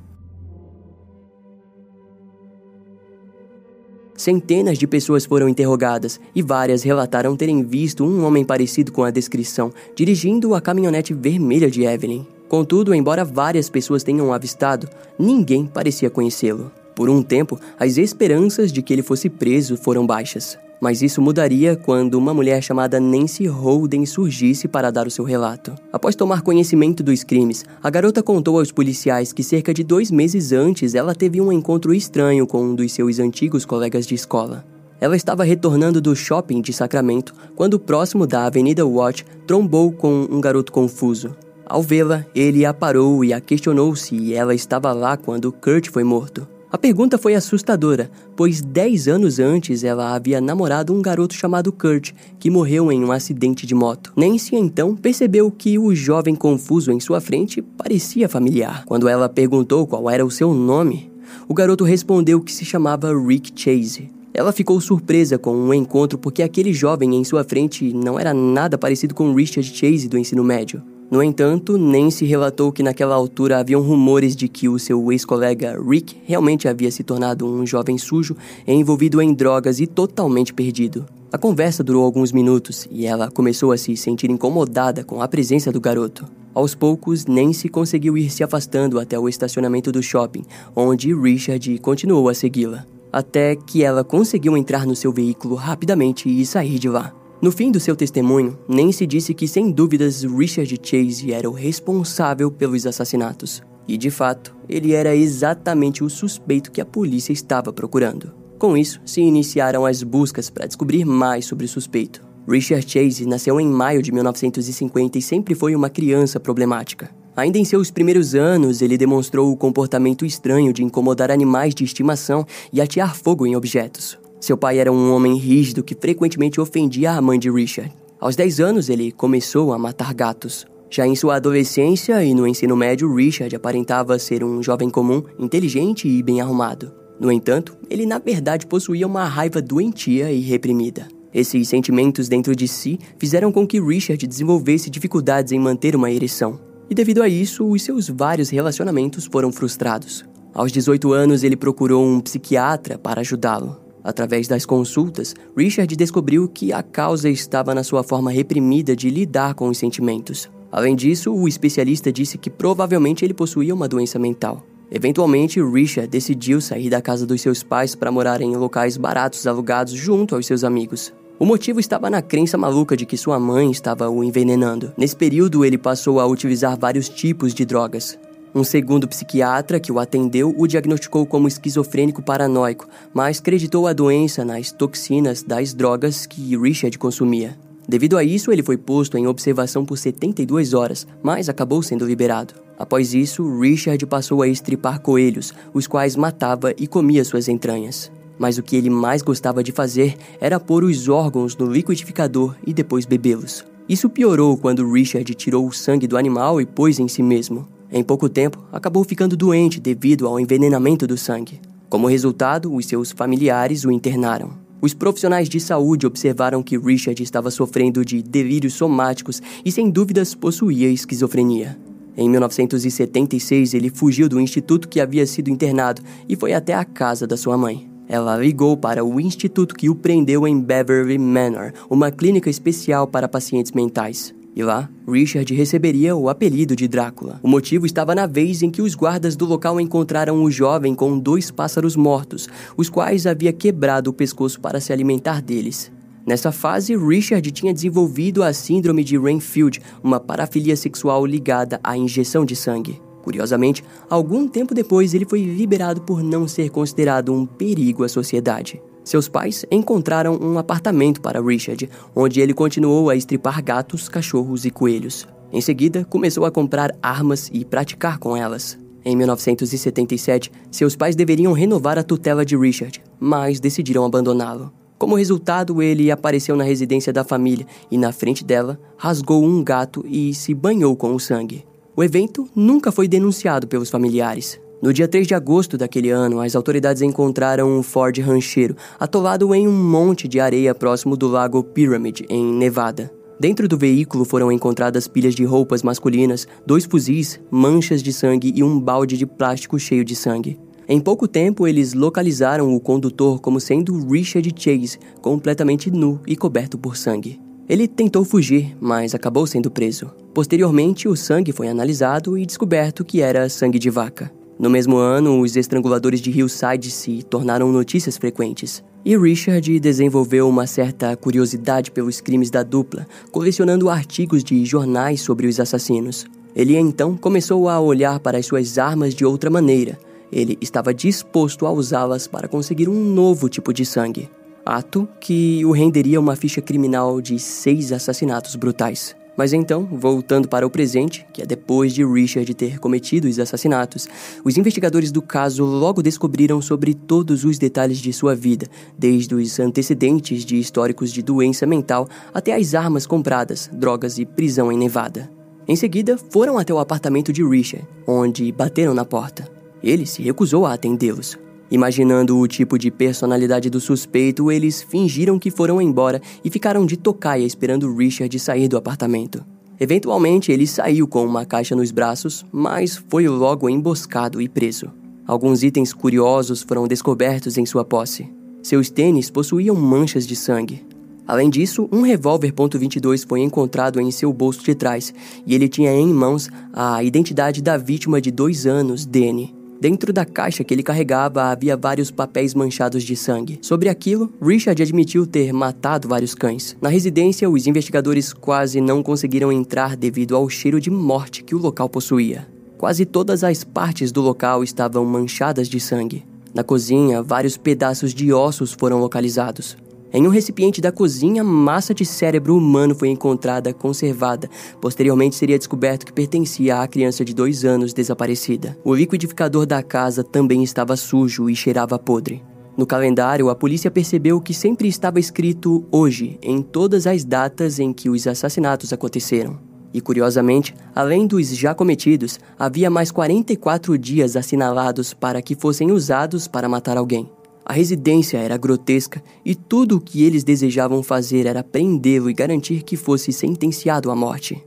Centenas 4.15 4.77
de 4.77 4.85
pessoas 4.85 5.25
foram 5.25 5.49
interrogadas 5.49 6.19
e 6.35 6.43
várias 6.43 6.83
relataram 6.83 7.35
terem 7.35 7.63
visto 7.63 8.03
um 8.05 8.23
homem 8.23 8.45
parecido 8.45 8.91
com 8.91 9.03
a 9.03 9.09
descrição 9.09 9.71
dirigindo 9.95 10.53
a 10.53 10.61
caminhonete 10.61 11.11
vermelha 11.11 11.71
de 11.71 11.85
Evelyn. 11.85 12.23
Contudo, 12.47 12.93
embora 12.93 13.25
várias 13.25 13.67
pessoas 13.67 14.03
tenham 14.03 14.31
avistado, 14.31 14.87
ninguém 15.17 15.65
parecia 15.65 16.07
conhecê-lo. 16.07 16.71
Por 16.95 17.09
um 17.09 17.21
tempo, 17.21 17.59
as 17.79 17.97
esperanças 17.97 18.71
de 18.71 18.81
que 18.81 18.93
ele 18.93 19.01
fosse 19.01 19.29
preso 19.29 19.77
foram 19.77 20.05
baixas. 20.05 20.57
Mas 20.81 21.03
isso 21.03 21.21
mudaria 21.21 21.75
quando 21.75 22.15
uma 22.15 22.33
mulher 22.33 22.61
chamada 22.63 22.99
Nancy 22.99 23.45
Holden 23.45 24.03
surgisse 24.03 24.67
para 24.67 24.89
dar 24.89 25.05
o 25.05 25.11
seu 25.11 25.23
relato. 25.23 25.75
Após 25.93 26.15
tomar 26.15 26.41
conhecimento 26.41 27.03
dos 27.03 27.23
crimes, 27.23 27.63
a 27.83 27.89
garota 27.91 28.23
contou 28.23 28.57
aos 28.57 28.71
policiais 28.71 29.31
que 29.31 29.43
cerca 29.43 29.73
de 29.75 29.83
dois 29.83 30.09
meses 30.09 30.51
antes 30.51 30.95
ela 30.95 31.13
teve 31.13 31.39
um 31.39 31.51
encontro 31.51 31.93
estranho 31.93 32.47
com 32.47 32.63
um 32.63 32.73
dos 32.73 32.91
seus 32.93 33.19
antigos 33.19 33.63
colegas 33.63 34.07
de 34.07 34.15
escola. 34.15 34.65
Ela 34.99 35.15
estava 35.15 35.43
retornando 35.43 36.01
do 36.01 36.15
shopping 36.15 36.61
de 36.61 36.73
Sacramento 36.73 37.33
quando, 37.55 37.79
próximo 37.79 38.25
da 38.25 38.45
Avenida 38.45 38.85
Watch, 38.85 39.23
trombou 39.45 39.91
com 39.91 40.27
um 40.31 40.41
garoto 40.41 40.71
confuso. 40.71 41.35
Ao 41.63 41.81
vê-la, 41.81 42.25
ele 42.33 42.65
a 42.65 42.73
parou 42.73 43.23
e 43.23 43.33
a 43.33 43.39
questionou 43.39 43.95
se 43.95 44.33
ela 44.33 44.53
estava 44.53 44.91
lá 44.93 45.15
quando 45.15 45.51
Kurt 45.51 45.89
foi 45.89 46.03
morto. 46.03 46.47
A 46.71 46.77
pergunta 46.77 47.17
foi 47.17 47.35
assustadora, 47.35 48.09
pois 48.33 48.61
10 48.61 49.09
anos 49.09 49.39
antes 49.39 49.83
ela 49.83 50.15
havia 50.15 50.39
namorado 50.39 50.93
um 50.93 51.01
garoto 51.01 51.33
chamado 51.33 51.69
Kurt, 51.69 52.13
que 52.39 52.49
morreu 52.49 52.89
em 52.89 53.03
um 53.03 53.11
acidente 53.11 53.67
de 53.67 53.75
moto. 53.75 54.13
Nancy 54.15 54.55
então 54.55 54.95
percebeu 54.95 55.51
que 55.51 55.77
o 55.77 55.93
jovem 55.93 56.33
confuso 56.33 56.89
em 56.89 56.99
sua 57.01 57.19
frente 57.19 57.61
parecia 57.61 58.29
familiar. 58.29 58.85
Quando 58.85 59.09
ela 59.09 59.27
perguntou 59.27 59.85
qual 59.85 60.09
era 60.09 60.25
o 60.25 60.31
seu 60.31 60.53
nome, 60.53 61.11
o 61.45 61.53
garoto 61.53 61.83
respondeu 61.83 62.39
que 62.39 62.53
se 62.53 62.63
chamava 62.63 63.13
Rick 63.13 63.51
Chase. 63.53 64.09
Ela 64.33 64.53
ficou 64.53 64.79
surpresa 64.79 65.37
com 65.37 65.51
o 65.51 65.67
um 65.67 65.73
encontro 65.73 66.17
porque 66.17 66.41
aquele 66.41 66.71
jovem 66.71 67.17
em 67.17 67.23
sua 67.25 67.43
frente 67.43 67.91
não 67.93 68.17
era 68.17 68.33
nada 68.33 68.77
parecido 68.77 69.13
com 69.13 69.33
Richard 69.35 69.69
Chase 69.75 70.07
do 70.07 70.17
ensino 70.17 70.41
médio. 70.41 70.81
No 71.11 71.21
entanto, 71.21 71.77
Nancy 71.77 72.23
relatou 72.23 72.71
que 72.71 72.81
naquela 72.81 73.15
altura 73.15 73.59
haviam 73.59 73.81
rumores 73.81 74.33
de 74.33 74.47
que 74.47 74.69
o 74.69 74.79
seu 74.79 75.11
ex-colega 75.11 75.77
Rick 75.77 76.15
realmente 76.23 76.69
havia 76.69 76.89
se 76.89 77.03
tornado 77.03 77.45
um 77.45 77.65
jovem 77.65 77.97
sujo, 77.97 78.33
envolvido 78.65 79.21
em 79.21 79.33
drogas 79.33 79.81
e 79.81 79.85
totalmente 79.85 80.53
perdido. 80.53 81.05
A 81.29 81.37
conversa 81.37 81.83
durou 81.83 82.05
alguns 82.05 82.31
minutos 82.31 82.87
e 82.89 83.05
ela 83.05 83.29
começou 83.29 83.73
a 83.73 83.77
se 83.77 83.97
sentir 83.97 84.29
incomodada 84.29 85.03
com 85.03 85.21
a 85.21 85.27
presença 85.27 85.69
do 85.69 85.81
garoto. 85.81 86.25
Aos 86.53 86.73
poucos, 86.73 87.25
Nancy 87.25 87.67
conseguiu 87.67 88.17
ir 88.17 88.29
se 88.29 88.41
afastando 88.41 88.97
até 88.97 89.19
o 89.19 89.27
estacionamento 89.27 89.91
do 89.91 90.01
shopping, 90.01 90.45
onde 90.73 91.13
Richard 91.13 91.77
continuou 91.79 92.29
a 92.29 92.33
segui-la, 92.33 92.85
até 93.11 93.57
que 93.57 93.83
ela 93.83 94.05
conseguiu 94.05 94.55
entrar 94.55 94.85
no 94.85 94.95
seu 94.95 95.11
veículo 95.11 95.55
rapidamente 95.55 96.29
e 96.29 96.45
sair 96.45 96.79
de 96.79 96.87
lá. 96.87 97.13
No 97.41 97.51
fim 97.51 97.71
do 97.71 97.79
seu 97.79 97.95
testemunho, 97.95 98.55
Nancy 98.69 99.07
disse 99.07 99.33
que 99.33 99.47
sem 99.47 99.71
dúvidas 99.71 100.23
Richard 100.23 100.79
Chase 100.83 101.33
era 101.33 101.49
o 101.49 101.53
responsável 101.53 102.51
pelos 102.51 102.85
assassinatos. 102.85 103.63
E 103.87 103.97
de 103.97 104.11
fato, 104.11 104.55
ele 104.69 104.93
era 104.93 105.15
exatamente 105.15 106.03
o 106.03 106.09
suspeito 106.09 106.71
que 106.71 106.79
a 106.79 106.85
polícia 106.85 107.33
estava 107.33 107.73
procurando. 107.73 108.31
Com 108.59 108.77
isso, 108.77 109.01
se 109.03 109.21
iniciaram 109.21 109.87
as 109.87 110.03
buscas 110.03 110.51
para 110.51 110.67
descobrir 110.67 111.03
mais 111.03 111.45
sobre 111.45 111.65
o 111.65 111.67
suspeito. 111.67 112.21
Richard 112.47 112.87
Chase 112.87 113.25
nasceu 113.25 113.59
em 113.59 113.67
maio 113.67 114.03
de 114.03 114.11
1950 114.11 115.17
e 115.17 115.21
sempre 115.21 115.55
foi 115.55 115.75
uma 115.75 115.89
criança 115.89 116.39
problemática. 116.39 117.09
Ainda 117.35 117.57
em 117.57 117.65
seus 117.65 117.89
primeiros 117.89 118.35
anos, 118.35 118.83
ele 118.83 118.99
demonstrou 118.99 119.51
o 119.51 119.57
comportamento 119.57 120.27
estranho 120.27 120.71
de 120.71 120.83
incomodar 120.83 121.31
animais 121.31 121.73
de 121.73 121.83
estimação 121.83 122.45
e 122.71 122.79
atear 122.79 123.15
fogo 123.15 123.47
em 123.47 123.55
objetos. 123.55 124.20
Seu 124.41 124.57
pai 124.57 124.79
era 124.79 124.91
um 124.91 125.13
homem 125.13 125.35
rígido 125.37 125.83
que 125.83 125.93
frequentemente 125.93 126.59
ofendia 126.59 127.11
a 127.11 127.21
mãe 127.21 127.37
de 127.37 127.51
Richard. 127.51 127.93
Aos 128.19 128.35
10 128.35 128.59
anos, 128.59 128.89
ele 128.89 129.11
começou 129.11 129.71
a 129.71 129.77
matar 129.77 130.15
gatos. 130.15 130.65
Já 130.89 131.05
em 131.05 131.15
sua 131.15 131.35
adolescência 131.35 132.23
e 132.23 132.33
no 132.33 132.47
ensino 132.47 132.75
médio, 132.75 133.13
Richard 133.13 133.55
aparentava 133.55 134.17
ser 134.17 134.43
um 134.43 134.63
jovem 134.63 134.89
comum, 134.89 135.21
inteligente 135.37 136.07
e 136.07 136.23
bem 136.23 136.41
arrumado. 136.41 136.91
No 137.19 137.31
entanto, 137.31 137.77
ele 137.87 138.03
na 138.03 138.17
verdade 138.17 138.65
possuía 138.65 139.05
uma 139.05 139.25
raiva 139.25 139.61
doentia 139.61 140.31
e 140.31 140.39
reprimida. 140.39 141.07
Esses 141.31 141.69
sentimentos 141.69 142.27
dentro 142.27 142.55
de 142.55 142.67
si 142.67 142.99
fizeram 143.19 143.51
com 143.51 143.67
que 143.67 143.79
Richard 143.79 144.25
desenvolvesse 144.25 144.89
dificuldades 144.89 145.53
em 145.53 145.59
manter 145.59 145.95
uma 145.95 146.09
ereção. 146.09 146.59
E 146.89 146.95
devido 146.95 147.21
a 147.21 147.29
isso, 147.29 147.63
os 147.63 147.83
seus 147.83 148.09
vários 148.09 148.49
relacionamentos 148.49 149.25
foram 149.25 149.51
frustrados. 149.51 150.25
Aos 150.51 150.71
18 150.71 151.13
anos, 151.13 151.43
ele 151.43 151.55
procurou 151.55 152.03
um 152.03 152.19
psiquiatra 152.19 152.97
para 152.97 153.21
ajudá-lo. 153.21 153.80
Através 154.03 154.47
das 154.47 154.65
consultas, 154.65 155.35
Richard 155.55 155.95
descobriu 155.95 156.47
que 156.47 156.73
a 156.73 156.81
causa 156.81 157.29
estava 157.29 157.75
na 157.75 157.83
sua 157.83 158.03
forma 158.03 158.31
reprimida 158.31 158.95
de 158.95 159.09
lidar 159.09 159.53
com 159.53 159.67
os 159.67 159.77
sentimentos. 159.77 160.49
Além 160.71 160.95
disso, 160.95 161.33
o 161.33 161.47
especialista 161.47 162.11
disse 162.11 162.37
que 162.37 162.49
provavelmente 162.49 163.25
ele 163.25 163.33
possuía 163.33 163.75
uma 163.75 163.87
doença 163.87 164.17
mental. 164.17 164.65
Eventualmente, 164.89 165.61
Richard 165.61 166.09
decidiu 166.09 166.59
sair 166.59 166.89
da 166.89 167.01
casa 167.01 167.25
dos 167.25 167.41
seus 167.41 167.63
pais 167.63 167.95
para 167.95 168.11
morar 168.11 168.41
em 168.41 168.55
locais 168.55 168.97
baratos 168.97 169.47
alugados 169.47 169.93
junto 169.93 170.35
aos 170.35 170.45
seus 170.45 170.63
amigos. 170.63 171.13
O 171.39 171.45
motivo 171.45 171.79
estava 171.79 172.09
na 172.09 172.21
crença 172.21 172.57
maluca 172.57 172.95
de 172.95 173.05
que 173.05 173.17
sua 173.17 173.39
mãe 173.39 173.71
estava 173.71 174.09
o 174.09 174.23
envenenando. 174.23 174.93
Nesse 174.97 175.15
período, 175.15 175.65
ele 175.65 175.77
passou 175.77 176.19
a 176.19 176.25
utilizar 176.25 176.77
vários 176.77 177.09
tipos 177.09 177.53
de 177.53 177.65
drogas. 177.65 178.17
Um 178.53 178.65
segundo 178.65 179.07
psiquiatra 179.07 179.79
que 179.79 179.91
o 179.91 179.99
atendeu 179.99 180.53
o 180.57 180.67
diagnosticou 180.67 181.25
como 181.25 181.47
esquizofrênico 181.47 182.21
paranoico, 182.21 182.87
mas 183.13 183.39
creditou 183.39 183.87
a 183.87 183.93
doença 183.93 184.43
nas 184.43 184.73
toxinas 184.73 185.41
das 185.41 185.73
drogas 185.73 186.25
que 186.25 186.57
Richard 186.57 186.97
consumia. 186.97 187.57
Devido 187.87 188.17
a 188.17 188.23
isso, 188.23 188.51
ele 188.51 188.61
foi 188.61 188.77
posto 188.77 189.17
em 189.17 189.25
observação 189.25 189.85
por 189.85 189.97
72 189.97 190.73
horas, 190.73 191.07
mas 191.23 191.47
acabou 191.47 191.81
sendo 191.81 192.05
liberado. 192.05 192.53
Após 192.77 193.13
isso, 193.13 193.59
Richard 193.59 194.05
passou 194.05 194.41
a 194.41 194.47
estripar 194.47 194.99
coelhos, 194.99 195.53
os 195.73 195.87
quais 195.87 196.15
matava 196.15 196.73
e 196.77 196.87
comia 196.87 197.23
suas 197.23 197.47
entranhas. 197.47 198.11
Mas 198.37 198.57
o 198.57 198.63
que 198.63 198.75
ele 198.75 198.89
mais 198.89 199.21
gostava 199.21 199.63
de 199.63 199.71
fazer 199.71 200.17
era 200.41 200.59
pôr 200.59 200.83
os 200.83 201.07
órgãos 201.07 201.55
no 201.55 201.71
liquidificador 201.71 202.55
e 202.65 202.73
depois 202.73 203.05
bebê-los. 203.05 203.63
Isso 203.87 204.09
piorou 204.09 204.57
quando 204.57 204.89
Richard 204.91 205.33
tirou 205.35 205.67
o 205.67 205.71
sangue 205.71 206.07
do 206.07 206.17
animal 206.17 206.59
e 206.59 206.65
pôs 206.65 206.97
em 206.99 207.07
si 207.07 207.21
mesmo. 207.21 207.67
Em 207.91 208.03
pouco 208.03 208.29
tempo, 208.29 208.57
acabou 208.71 209.03
ficando 209.03 209.35
doente 209.35 209.79
devido 209.79 210.25
ao 210.25 210.39
envenenamento 210.39 211.05
do 211.05 211.17
sangue. 211.17 211.59
Como 211.89 212.07
resultado, 212.07 212.73
os 212.73 212.85
seus 212.85 213.11
familiares 213.11 213.83
o 213.83 213.91
internaram. 213.91 214.51
Os 214.81 214.93
profissionais 214.93 215.49
de 215.49 215.59
saúde 215.59 216.07
observaram 216.07 216.63
que 216.63 216.77
Richard 216.77 217.21
estava 217.21 217.51
sofrendo 217.51 218.05
de 218.05 218.23
delírios 218.23 218.75
somáticos 218.75 219.41
e, 219.65 219.71
sem 219.71 219.89
dúvidas, 219.89 220.33
possuía 220.33 220.89
esquizofrenia. 220.89 221.77
Em 222.15 222.29
1976, 222.29 223.73
ele 223.73 223.89
fugiu 223.89 224.29
do 224.29 224.39
instituto 224.39 224.87
que 224.87 225.01
havia 225.01 225.27
sido 225.27 225.49
internado 225.49 226.01
e 226.27 226.35
foi 226.35 226.53
até 226.53 226.73
a 226.73 226.85
casa 226.85 227.27
da 227.27 227.35
sua 227.35 227.57
mãe. 227.57 227.89
Ela 228.07 228.37
ligou 228.37 228.75
para 228.75 229.03
o 229.03 229.19
instituto 229.19 229.75
que 229.75 229.89
o 229.89 229.95
prendeu 229.95 230.47
em 230.47 230.59
Beverly 230.59 231.17
Manor, 231.17 231.73
uma 231.89 232.09
clínica 232.09 232.49
especial 232.49 233.05
para 233.05 233.27
pacientes 233.27 233.71
mentais. 233.71 234.33
E 234.53 234.63
lá, 234.63 234.89
Richard 235.07 235.53
receberia 235.53 236.15
o 236.15 236.27
apelido 236.27 236.75
de 236.75 236.87
Drácula. 236.87 237.39
O 237.41 237.47
motivo 237.47 237.85
estava 237.85 238.13
na 238.13 238.25
vez 238.25 238.61
em 238.61 238.69
que 238.69 238.81
os 238.81 238.95
guardas 238.95 239.35
do 239.35 239.45
local 239.45 239.79
encontraram 239.79 240.43
o 240.43 240.51
jovem 240.51 240.93
com 240.93 241.17
dois 241.17 241.49
pássaros 241.49 241.95
mortos, 241.95 242.49
os 242.75 242.89
quais 242.89 243.25
havia 243.25 243.53
quebrado 243.53 244.09
o 244.09 244.13
pescoço 244.13 244.59
para 244.59 244.81
se 244.81 244.91
alimentar 244.91 245.41
deles. 245.41 245.91
Nessa 246.25 246.51
fase, 246.51 246.95
Richard 246.95 247.49
tinha 247.51 247.73
desenvolvido 247.73 248.43
a 248.43 248.53
síndrome 248.53 249.03
de 249.03 249.17
Renfield, 249.17 249.79
uma 250.03 250.19
parafilia 250.19 250.75
sexual 250.75 251.25
ligada 251.25 251.79
à 251.83 251.97
injeção 251.97 252.45
de 252.45 252.55
sangue. 252.55 253.01
Curiosamente, 253.23 253.83
algum 254.09 254.47
tempo 254.47 254.73
depois 254.73 255.13
ele 255.13 255.25
foi 255.25 255.43
liberado 255.43 256.01
por 256.01 256.21
não 256.21 256.47
ser 256.47 256.69
considerado 256.69 257.33
um 257.33 257.45
perigo 257.45 258.03
à 258.03 258.09
sociedade. 258.09 258.81
Seus 259.03 259.27
pais 259.27 259.65
encontraram 259.71 260.37
um 260.41 260.57
apartamento 260.57 261.21
para 261.21 261.41
Richard, 261.41 261.89
onde 262.15 262.39
ele 262.39 262.53
continuou 262.53 263.09
a 263.09 263.15
estripar 263.15 263.63
gatos, 263.63 264.07
cachorros 264.07 264.65
e 264.65 264.69
coelhos. 264.69 265.27
Em 265.51 265.59
seguida, 265.59 266.05
começou 266.05 266.45
a 266.45 266.51
comprar 266.51 266.95
armas 267.01 267.49
e 267.51 267.65
praticar 267.65 268.19
com 268.19 268.37
elas. 268.37 268.79
Em 269.03 269.15
1977, 269.15 270.51
seus 270.69 270.95
pais 270.95 271.15
deveriam 271.15 271.53
renovar 271.53 271.97
a 271.97 272.03
tutela 272.03 272.45
de 272.45 272.55
Richard, 272.55 273.01
mas 273.19 273.59
decidiram 273.59 274.05
abandoná-lo. 274.05 274.71
Como 274.97 275.15
resultado, 275.15 275.81
ele 275.81 276.11
apareceu 276.11 276.55
na 276.55 276.63
residência 276.63 277.11
da 277.11 277.23
família 277.23 277.65
e, 277.89 277.97
na 277.97 278.11
frente 278.11 278.45
dela, 278.45 278.79
rasgou 278.95 279.43
um 279.43 279.63
gato 279.63 280.05
e 280.07 280.31
se 280.35 280.53
banhou 280.53 280.95
com 280.95 281.15
o 281.15 281.19
sangue. 281.19 281.65
O 281.95 282.03
evento 282.03 282.47
nunca 282.55 282.91
foi 282.91 283.07
denunciado 283.07 283.67
pelos 283.67 283.89
familiares. 283.89 284.61
No 284.81 284.91
dia 284.91 285.07
3 285.07 285.27
de 285.27 285.35
agosto 285.35 285.77
daquele 285.77 286.09
ano, 286.09 286.39
as 286.41 286.55
autoridades 286.55 287.03
encontraram 287.03 287.69
um 287.69 287.83
Ford 287.83 288.17
rancheiro 288.17 288.75
atolado 288.99 289.53
em 289.53 289.67
um 289.67 289.71
monte 289.71 290.27
de 290.27 290.39
areia 290.39 290.73
próximo 290.73 291.15
do 291.15 291.27
lago 291.27 291.63
Pyramid, 291.63 292.25
em 292.27 292.43
Nevada. 292.43 293.13
Dentro 293.39 293.67
do 293.67 293.77
veículo 293.77 294.25
foram 294.25 294.51
encontradas 294.51 295.07
pilhas 295.07 295.35
de 295.35 295.43
roupas 295.43 295.83
masculinas, 295.83 296.47
dois 296.65 296.85
fuzis, 296.85 297.39
manchas 297.51 298.01
de 298.01 298.11
sangue 298.11 298.51
e 298.55 298.63
um 298.63 298.79
balde 298.79 299.17
de 299.17 299.25
plástico 299.27 299.77
cheio 299.77 300.03
de 300.03 300.15
sangue. 300.15 300.59
Em 300.87 300.99
pouco 300.99 301.27
tempo, 301.27 301.67
eles 301.67 301.93
localizaram 301.93 302.73
o 302.75 302.79
condutor 302.79 303.39
como 303.39 303.59
sendo 303.59 304.07
Richard 304.09 304.51
Chase, 304.57 304.97
completamente 305.21 305.91
nu 305.91 306.19
e 306.25 306.35
coberto 306.35 306.75
por 306.75 306.97
sangue. 306.97 307.39
Ele 307.69 307.87
tentou 307.87 308.25
fugir, 308.25 308.75
mas 308.81 309.13
acabou 309.13 309.45
sendo 309.45 309.69
preso. 309.69 310.11
Posteriormente, 310.33 311.07
o 311.07 311.15
sangue 311.15 311.51
foi 311.51 311.67
analisado 311.67 312.35
e 312.35 312.45
descoberto 312.47 313.05
que 313.05 313.21
era 313.21 313.47
sangue 313.47 313.77
de 313.77 313.89
vaca. 313.89 314.31
No 314.61 314.69
mesmo 314.69 314.97
ano, 314.97 315.41
os 315.41 315.55
estranguladores 315.55 316.21
de 316.21 316.29
Hillside 316.29 316.91
se 316.91 317.23
tornaram 317.23 317.71
notícias 317.71 318.15
frequentes. 318.15 318.83
E 319.03 319.17
Richard 319.17 319.79
desenvolveu 319.79 320.47
uma 320.47 320.67
certa 320.67 321.17
curiosidade 321.17 321.89
pelos 321.89 322.21
crimes 322.21 322.51
da 322.51 322.61
dupla, 322.61 323.07
colecionando 323.31 323.89
artigos 323.89 324.43
de 324.43 324.63
jornais 324.63 325.21
sobre 325.21 325.47
os 325.47 325.59
assassinos. 325.59 326.27
Ele 326.55 326.77
então 326.77 327.17
começou 327.17 327.67
a 327.67 327.79
olhar 327.79 328.19
para 328.19 328.37
as 328.37 328.45
suas 328.45 328.77
armas 328.77 329.15
de 329.15 329.25
outra 329.25 329.49
maneira. 329.49 329.97
Ele 330.31 330.55
estava 330.61 330.93
disposto 330.93 331.65
a 331.65 331.71
usá-las 331.71 332.27
para 332.27 332.47
conseguir 332.47 332.87
um 332.87 333.03
novo 333.03 333.49
tipo 333.49 333.73
de 333.73 333.83
sangue. 333.83 334.29
Ato 334.63 335.09
que 335.19 335.65
o 335.65 335.71
renderia 335.71 336.19
uma 336.19 336.35
ficha 336.35 336.61
criminal 336.61 337.19
de 337.19 337.39
seis 337.39 337.91
assassinatos 337.91 338.55
brutais. 338.55 339.15
Mas 339.37 339.53
então, 339.53 339.85
voltando 339.85 340.47
para 340.47 340.67
o 340.67 340.69
presente, 340.69 341.25
que 341.33 341.41
é 341.41 341.45
depois 341.45 341.93
de 341.93 342.05
Richard 342.05 342.53
ter 342.53 342.79
cometido 342.79 343.27
os 343.27 343.39
assassinatos, 343.39 344.07
os 344.43 344.57
investigadores 344.57 345.11
do 345.11 345.21
caso 345.21 345.63
logo 345.63 346.03
descobriram 346.03 346.61
sobre 346.61 346.93
todos 346.93 347.45
os 347.45 347.57
detalhes 347.57 347.99
de 347.99 348.11
sua 348.11 348.35
vida, 348.35 348.67
desde 348.97 349.33
os 349.33 349.59
antecedentes 349.59 350.43
de 350.43 350.59
históricos 350.59 351.11
de 351.11 351.21
doença 351.21 351.65
mental 351.65 352.07
até 352.33 352.53
as 352.53 352.75
armas 352.75 353.07
compradas, 353.07 353.69
drogas 353.71 354.17
e 354.17 354.25
prisão 354.25 354.71
em 354.71 354.77
Nevada. 354.77 355.29
Em 355.67 355.75
seguida, 355.75 356.17
foram 356.17 356.57
até 356.57 356.73
o 356.73 356.79
apartamento 356.79 357.31
de 357.31 357.43
Richard, 357.43 357.87
onde 358.05 358.51
bateram 358.51 358.93
na 358.93 359.05
porta. 359.05 359.47
Ele 359.81 360.05
se 360.05 360.21
recusou 360.21 360.65
a 360.65 360.73
atendê-los, 360.73 361.37
Imaginando 361.71 362.37
o 362.37 362.47
tipo 362.49 362.77
de 362.77 362.91
personalidade 362.91 363.69
do 363.69 363.79
suspeito, 363.79 364.51
eles 364.51 364.81
fingiram 364.81 365.39
que 365.39 365.49
foram 365.49 365.81
embora 365.81 366.21
e 366.43 366.49
ficaram 366.49 366.85
de 366.85 366.97
tocaia 366.97 367.45
esperando 367.45 367.95
Richard 367.95 368.37
sair 368.37 368.67
do 368.67 368.75
apartamento. 368.75 369.41
Eventualmente, 369.79 370.51
ele 370.51 370.67
saiu 370.67 371.07
com 371.07 371.25
uma 371.25 371.45
caixa 371.45 371.73
nos 371.73 371.89
braços, 371.89 372.45
mas 372.51 373.01
foi 373.09 373.27
logo 373.29 373.69
emboscado 373.69 374.41
e 374.41 374.49
preso. 374.49 374.91
Alguns 375.25 375.63
itens 375.63 375.93
curiosos 375.93 376.61
foram 376.61 376.87
descobertos 376.87 377.57
em 377.57 377.65
sua 377.65 377.85
posse. 377.85 378.29
Seus 378.61 378.89
tênis 378.89 379.29
possuíam 379.29 379.75
manchas 379.75 380.27
de 380.27 380.35
sangue. 380.35 380.85
Além 381.25 381.49
disso, 381.49 381.87
um 381.89 382.01
revólver 382.01 382.51
.22 382.51 383.25
foi 383.25 383.39
encontrado 383.39 384.01
em 384.01 384.11
seu 384.11 384.33
bolso 384.33 384.61
de 384.63 384.75
trás 384.75 385.13
e 385.47 385.55
ele 385.55 385.69
tinha 385.69 385.93
em 385.93 386.13
mãos 386.13 386.49
a 386.73 387.01
identidade 387.01 387.61
da 387.61 387.77
vítima 387.77 388.19
de 388.19 388.29
dois 388.29 388.67
anos, 388.67 389.05
Danny. 389.05 389.60
Dentro 389.81 390.13
da 390.13 390.23
caixa 390.23 390.63
que 390.63 390.71
ele 390.71 390.83
carregava 390.83 391.45
havia 391.45 391.75
vários 391.75 392.11
papéis 392.11 392.53
manchados 392.53 393.01
de 393.01 393.15
sangue. 393.15 393.57
Sobre 393.63 393.89
aquilo, 393.89 394.31
Richard 394.39 394.79
admitiu 394.79 395.25
ter 395.25 395.51
matado 395.51 396.07
vários 396.07 396.35
cães. 396.35 396.77
Na 396.79 396.87
residência, 396.87 397.49
os 397.49 397.65
investigadores 397.65 398.31
quase 398.31 398.79
não 398.79 399.01
conseguiram 399.01 399.51
entrar 399.51 399.97
devido 399.97 400.35
ao 400.35 400.47
cheiro 400.47 400.79
de 400.79 400.91
morte 400.91 401.43
que 401.43 401.55
o 401.55 401.57
local 401.57 401.89
possuía. 401.89 402.47
Quase 402.77 403.05
todas 403.05 403.43
as 403.43 403.63
partes 403.63 404.11
do 404.11 404.21
local 404.21 404.63
estavam 404.63 405.03
manchadas 405.03 405.67
de 405.67 405.79
sangue. 405.79 406.23
Na 406.53 406.63
cozinha, 406.63 407.23
vários 407.23 407.57
pedaços 407.57 408.13
de 408.13 408.31
ossos 408.31 408.73
foram 408.73 408.99
localizados. 408.99 409.75
Em 410.13 410.27
um 410.27 410.29
recipiente 410.29 410.81
da 410.81 410.91
cozinha, 410.91 411.41
massa 411.41 411.93
de 411.93 412.05
cérebro 412.05 412.57
humano 412.57 412.93
foi 412.93 413.07
encontrada 413.07 413.73
conservada. 413.73 414.49
Posteriormente, 414.81 415.37
seria 415.37 415.57
descoberto 415.57 416.05
que 416.05 416.11
pertencia 416.11 416.81
à 416.81 416.87
criança 416.87 417.23
de 417.23 417.33
dois 417.33 417.63
anos 417.63 417.93
desaparecida. 417.93 418.77
O 418.83 418.93
liquidificador 418.93 419.65
da 419.65 419.81
casa 419.81 420.21
também 420.21 420.63
estava 420.63 420.97
sujo 420.97 421.49
e 421.49 421.55
cheirava 421.55 421.97
podre. 421.97 422.43
No 422.75 422.85
calendário, 422.85 423.49
a 423.49 423.55
polícia 423.55 423.89
percebeu 423.89 424.41
que 424.41 424.53
sempre 424.53 424.89
estava 424.89 425.17
escrito 425.17 425.85
hoje 425.89 426.37
em 426.41 426.61
todas 426.61 427.07
as 427.07 427.23
datas 427.23 427.79
em 427.79 427.93
que 427.93 428.09
os 428.09 428.27
assassinatos 428.27 428.91
aconteceram. 428.91 429.59
E 429.93 430.01
curiosamente, 430.01 430.73
além 430.93 431.25
dos 431.25 431.55
já 431.55 431.73
cometidos, 431.73 432.37
havia 432.59 432.89
mais 432.89 433.11
44 433.11 433.97
dias 433.97 434.35
assinalados 434.35 435.13
para 435.13 435.41
que 435.41 435.55
fossem 435.55 435.91
usados 435.91 436.47
para 436.47 436.67
matar 436.67 436.97
alguém. 436.97 437.29
A 437.65 437.73
residência 437.73 438.37
era 438.37 438.57
grotesca 438.57 439.21
e 439.45 439.53
tudo 439.53 439.97
o 439.97 440.01
que 440.01 440.23
eles 440.23 440.43
desejavam 440.43 441.03
fazer 441.03 441.45
era 441.45 441.63
prendê-lo 441.63 442.29
e 442.29 442.33
garantir 442.33 442.83
que 442.83 442.97
fosse 442.97 443.31
sentenciado 443.31 444.09
à 444.09 444.15
morte. 444.15 444.63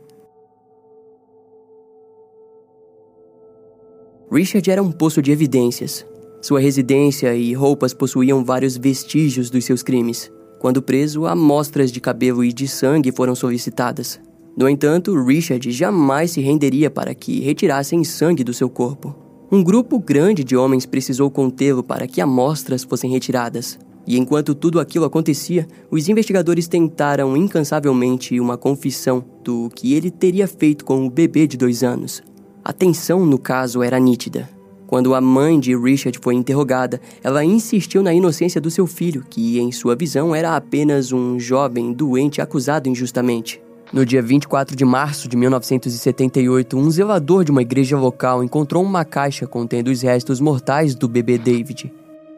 Richard 4.31 4.71
era 4.71 4.83
um 4.83 4.91
poço 4.91 5.21
de 5.21 5.31
evidências. 5.31 6.07
Sua 6.41 6.61
residência 6.61 7.35
e 7.35 7.53
roupas 7.55 7.95
possuíam 7.95 8.45
vários 8.45 8.77
vestígios 8.77 9.49
dos 9.51 9.65
seus 9.65 9.83
crimes. 9.83 10.31
Quando 10.61 10.83
preso, 10.83 11.27
amostras 11.27 11.93
de 11.93 12.01
cabelo 12.01 12.45
e 12.45 12.53
de 12.53 12.67
sangue 12.67 13.13
foram 13.13 13.35
solicitadas. 13.35 14.21
No 14.57 14.69
entanto, 14.69 15.15
Richard 15.23 15.71
jamais 15.71 16.33
se 16.33 16.41
renderia 16.41 16.91
para 16.91 17.15
que 17.15 17.41
retirassem 17.41 18.05
sangue 18.05 18.45
do 18.45 18.55
seu 18.55 18.71
corpo. 18.71 19.24
Um 19.53 19.63
grupo 19.63 19.99
grande 19.99 20.43
de 20.43 20.57
homens 20.57 20.87
precisou 20.87 21.31
contê-lo 21.31 21.83
para 21.83 22.07
que 22.07 22.21
amostras 22.21 22.83
fossem 22.83 23.11
retiradas. 23.11 23.79
E 24.07 24.19
enquanto 24.19 24.55
tudo 24.55 24.81
aquilo 24.81 25.05
acontecia, 25.05 25.67
os 25.91 26.09
investigadores 26.09 26.67
tentaram 26.67 27.37
incansavelmente 27.37 28.39
uma 28.41 28.57
confissão 28.57 29.25
do 29.43 29.71
que 29.75 29.95
ele 29.95 30.11
teria 30.11 30.47
feito 30.47 30.85
com 30.85 31.07
o 31.07 31.11
bebê 31.11 31.47
de 31.47 31.57
dois 31.57 31.83
anos. 31.83 32.23
A 32.65 32.73
tensão 32.73 33.25
no 33.25 33.39
caso 33.39 33.83
era 33.83 33.99
nítida. 33.99 34.49
Quando 34.87 35.15
a 35.15 35.21
mãe 35.21 35.59
de 35.59 35.77
Richard 35.77 36.19
foi 36.23 36.35
interrogada, 36.35 37.01
ela 37.23 37.45
insistiu 37.45 38.03
na 38.03 38.13
inocência 38.13 38.61
do 38.61 38.71
seu 38.71 38.87
filho, 38.87 39.25
que, 39.29 39.59
em 39.59 39.73
sua 39.73 39.97
visão, 39.97 40.35
era 40.35 40.57
apenas 40.57 41.13
um 41.13 41.39
jovem 41.39 41.93
doente 41.93 42.41
acusado 42.41 42.89
injustamente. 42.89 43.61
No 43.95 44.05
dia 44.05 44.21
24 44.21 44.75
de 44.75 44.85
março 44.85 45.29
de 45.29 45.37
1978, 45.37 46.77
um 46.77 46.91
zelador 46.91 47.45
de 47.45 47.53
uma 47.53 47.63
igreja 47.63 47.97
local 47.97 48.43
encontrou 48.43 48.83
uma 48.83 49.05
caixa 49.05 49.47
contendo 49.47 49.87
os 49.87 50.03
restos 50.03 50.41
mortais 50.41 50.97
do 50.97 51.07
bebê 51.07 51.39
David. 51.39 51.93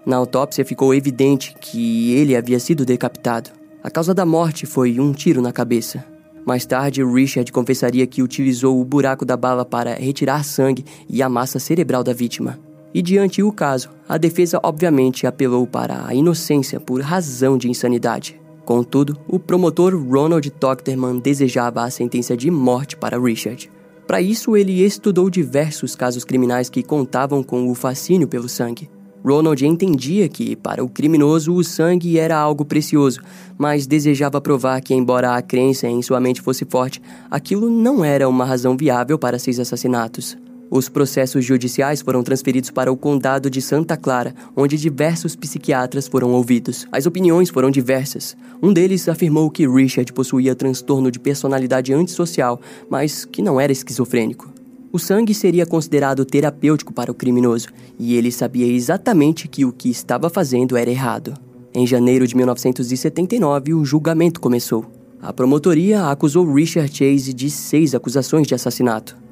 Na 0.04 0.16
autópsia 0.16 0.66
ficou 0.66 0.94
evidente 0.94 1.56
que 1.58 2.12
ele 2.12 2.36
havia 2.36 2.60
sido 2.60 2.84
decapitado. 2.84 3.48
A 3.82 3.90
causa 3.90 4.12
da 4.12 4.26
morte 4.26 4.66
foi 4.66 5.00
um 5.00 5.14
tiro 5.14 5.40
na 5.40 5.50
cabeça. 5.50 6.04
Mais 6.44 6.66
tarde, 6.66 7.02
Richard 7.02 7.50
confessaria 7.50 8.06
que 8.06 8.22
utilizou 8.22 8.78
o 8.78 8.84
buraco 8.84 9.24
da 9.24 9.34
bala 9.34 9.64
para 9.64 9.94
retirar 9.94 10.44
sangue 10.44 10.84
e 11.08 11.22
a 11.22 11.28
massa 11.30 11.58
cerebral 11.58 12.04
da 12.04 12.12
vítima. 12.12 12.58
E 12.92 13.00
diante 13.00 13.42
o 13.42 13.50
caso, 13.50 13.88
a 14.06 14.18
defesa 14.18 14.60
obviamente 14.62 15.26
apelou 15.26 15.66
para 15.66 16.06
a 16.06 16.14
inocência 16.14 16.78
por 16.78 17.00
razão 17.00 17.56
de 17.56 17.70
insanidade. 17.70 18.38
Contudo, 18.66 19.16
o 19.28 19.38
promotor 19.38 19.94
Ronald 19.96 20.50
Tochterman 20.50 21.20
desejava 21.20 21.84
a 21.84 21.90
sentença 21.90 22.36
de 22.36 22.50
morte 22.50 22.96
para 22.96 23.16
Richard. 23.16 23.70
Para 24.08 24.20
isso, 24.20 24.56
ele 24.56 24.84
estudou 24.84 25.30
diversos 25.30 25.94
casos 25.94 26.24
criminais 26.24 26.68
que 26.68 26.82
contavam 26.82 27.44
com 27.44 27.70
o 27.70 27.74
fascínio 27.76 28.26
pelo 28.26 28.48
sangue. 28.48 28.90
Ronald 29.24 29.64
entendia 29.64 30.28
que, 30.28 30.56
para 30.56 30.84
o 30.84 30.88
criminoso, 30.88 31.54
o 31.54 31.62
sangue 31.62 32.18
era 32.18 32.36
algo 32.36 32.64
precioso, 32.64 33.20
mas 33.56 33.86
desejava 33.86 34.40
provar 34.40 34.80
que, 34.80 34.92
embora 34.92 35.36
a 35.36 35.42
crença 35.42 35.86
em 35.86 36.02
sua 36.02 36.18
mente 36.18 36.42
fosse 36.42 36.64
forte, 36.64 37.00
aquilo 37.30 37.70
não 37.70 38.04
era 38.04 38.28
uma 38.28 38.44
razão 38.44 38.76
viável 38.76 39.16
para 39.16 39.38
seus 39.38 39.60
assassinatos. 39.60 40.36
Os 40.70 40.88
processos 40.88 41.44
judiciais 41.44 42.02
foram 42.02 42.22
transferidos 42.22 42.70
para 42.70 42.90
o 42.90 42.96
Condado 42.96 43.48
de 43.48 43.62
Santa 43.62 43.96
Clara, 43.96 44.34
onde 44.56 44.76
diversos 44.76 45.36
psiquiatras 45.36 46.08
foram 46.08 46.32
ouvidos. 46.32 46.86
As 46.90 47.06
opiniões 47.06 47.50
foram 47.50 47.70
diversas. 47.70 48.36
Um 48.60 48.72
deles 48.72 49.08
afirmou 49.08 49.48
que 49.48 49.68
Richard 49.68 50.12
possuía 50.12 50.56
transtorno 50.56 51.10
de 51.10 51.20
personalidade 51.20 51.92
antissocial, 51.92 52.60
mas 52.90 53.24
que 53.24 53.42
não 53.42 53.60
era 53.60 53.70
esquizofrênico. 53.70 54.52
O 54.92 54.98
sangue 54.98 55.34
seria 55.34 55.66
considerado 55.66 56.24
terapêutico 56.24 56.92
para 56.92 57.12
o 57.12 57.14
criminoso, 57.14 57.68
e 57.98 58.16
ele 58.16 58.32
sabia 58.32 58.66
exatamente 58.66 59.46
que 59.46 59.64
o 59.64 59.72
que 59.72 59.90
estava 59.90 60.28
fazendo 60.28 60.76
era 60.76 60.90
errado. 60.90 61.34
Em 61.72 61.86
janeiro 61.86 62.26
de 62.26 62.34
1979, 62.36 63.74
o 63.74 63.84
julgamento 63.84 64.40
começou. 64.40 64.86
A 65.20 65.32
promotoria 65.32 66.08
acusou 66.08 66.50
Richard 66.50 66.90
Chase 66.90 67.32
de 67.34 67.50
seis 67.50 67.94
acusações 67.94 68.46
de 68.46 68.54
assassinato. 68.54 69.25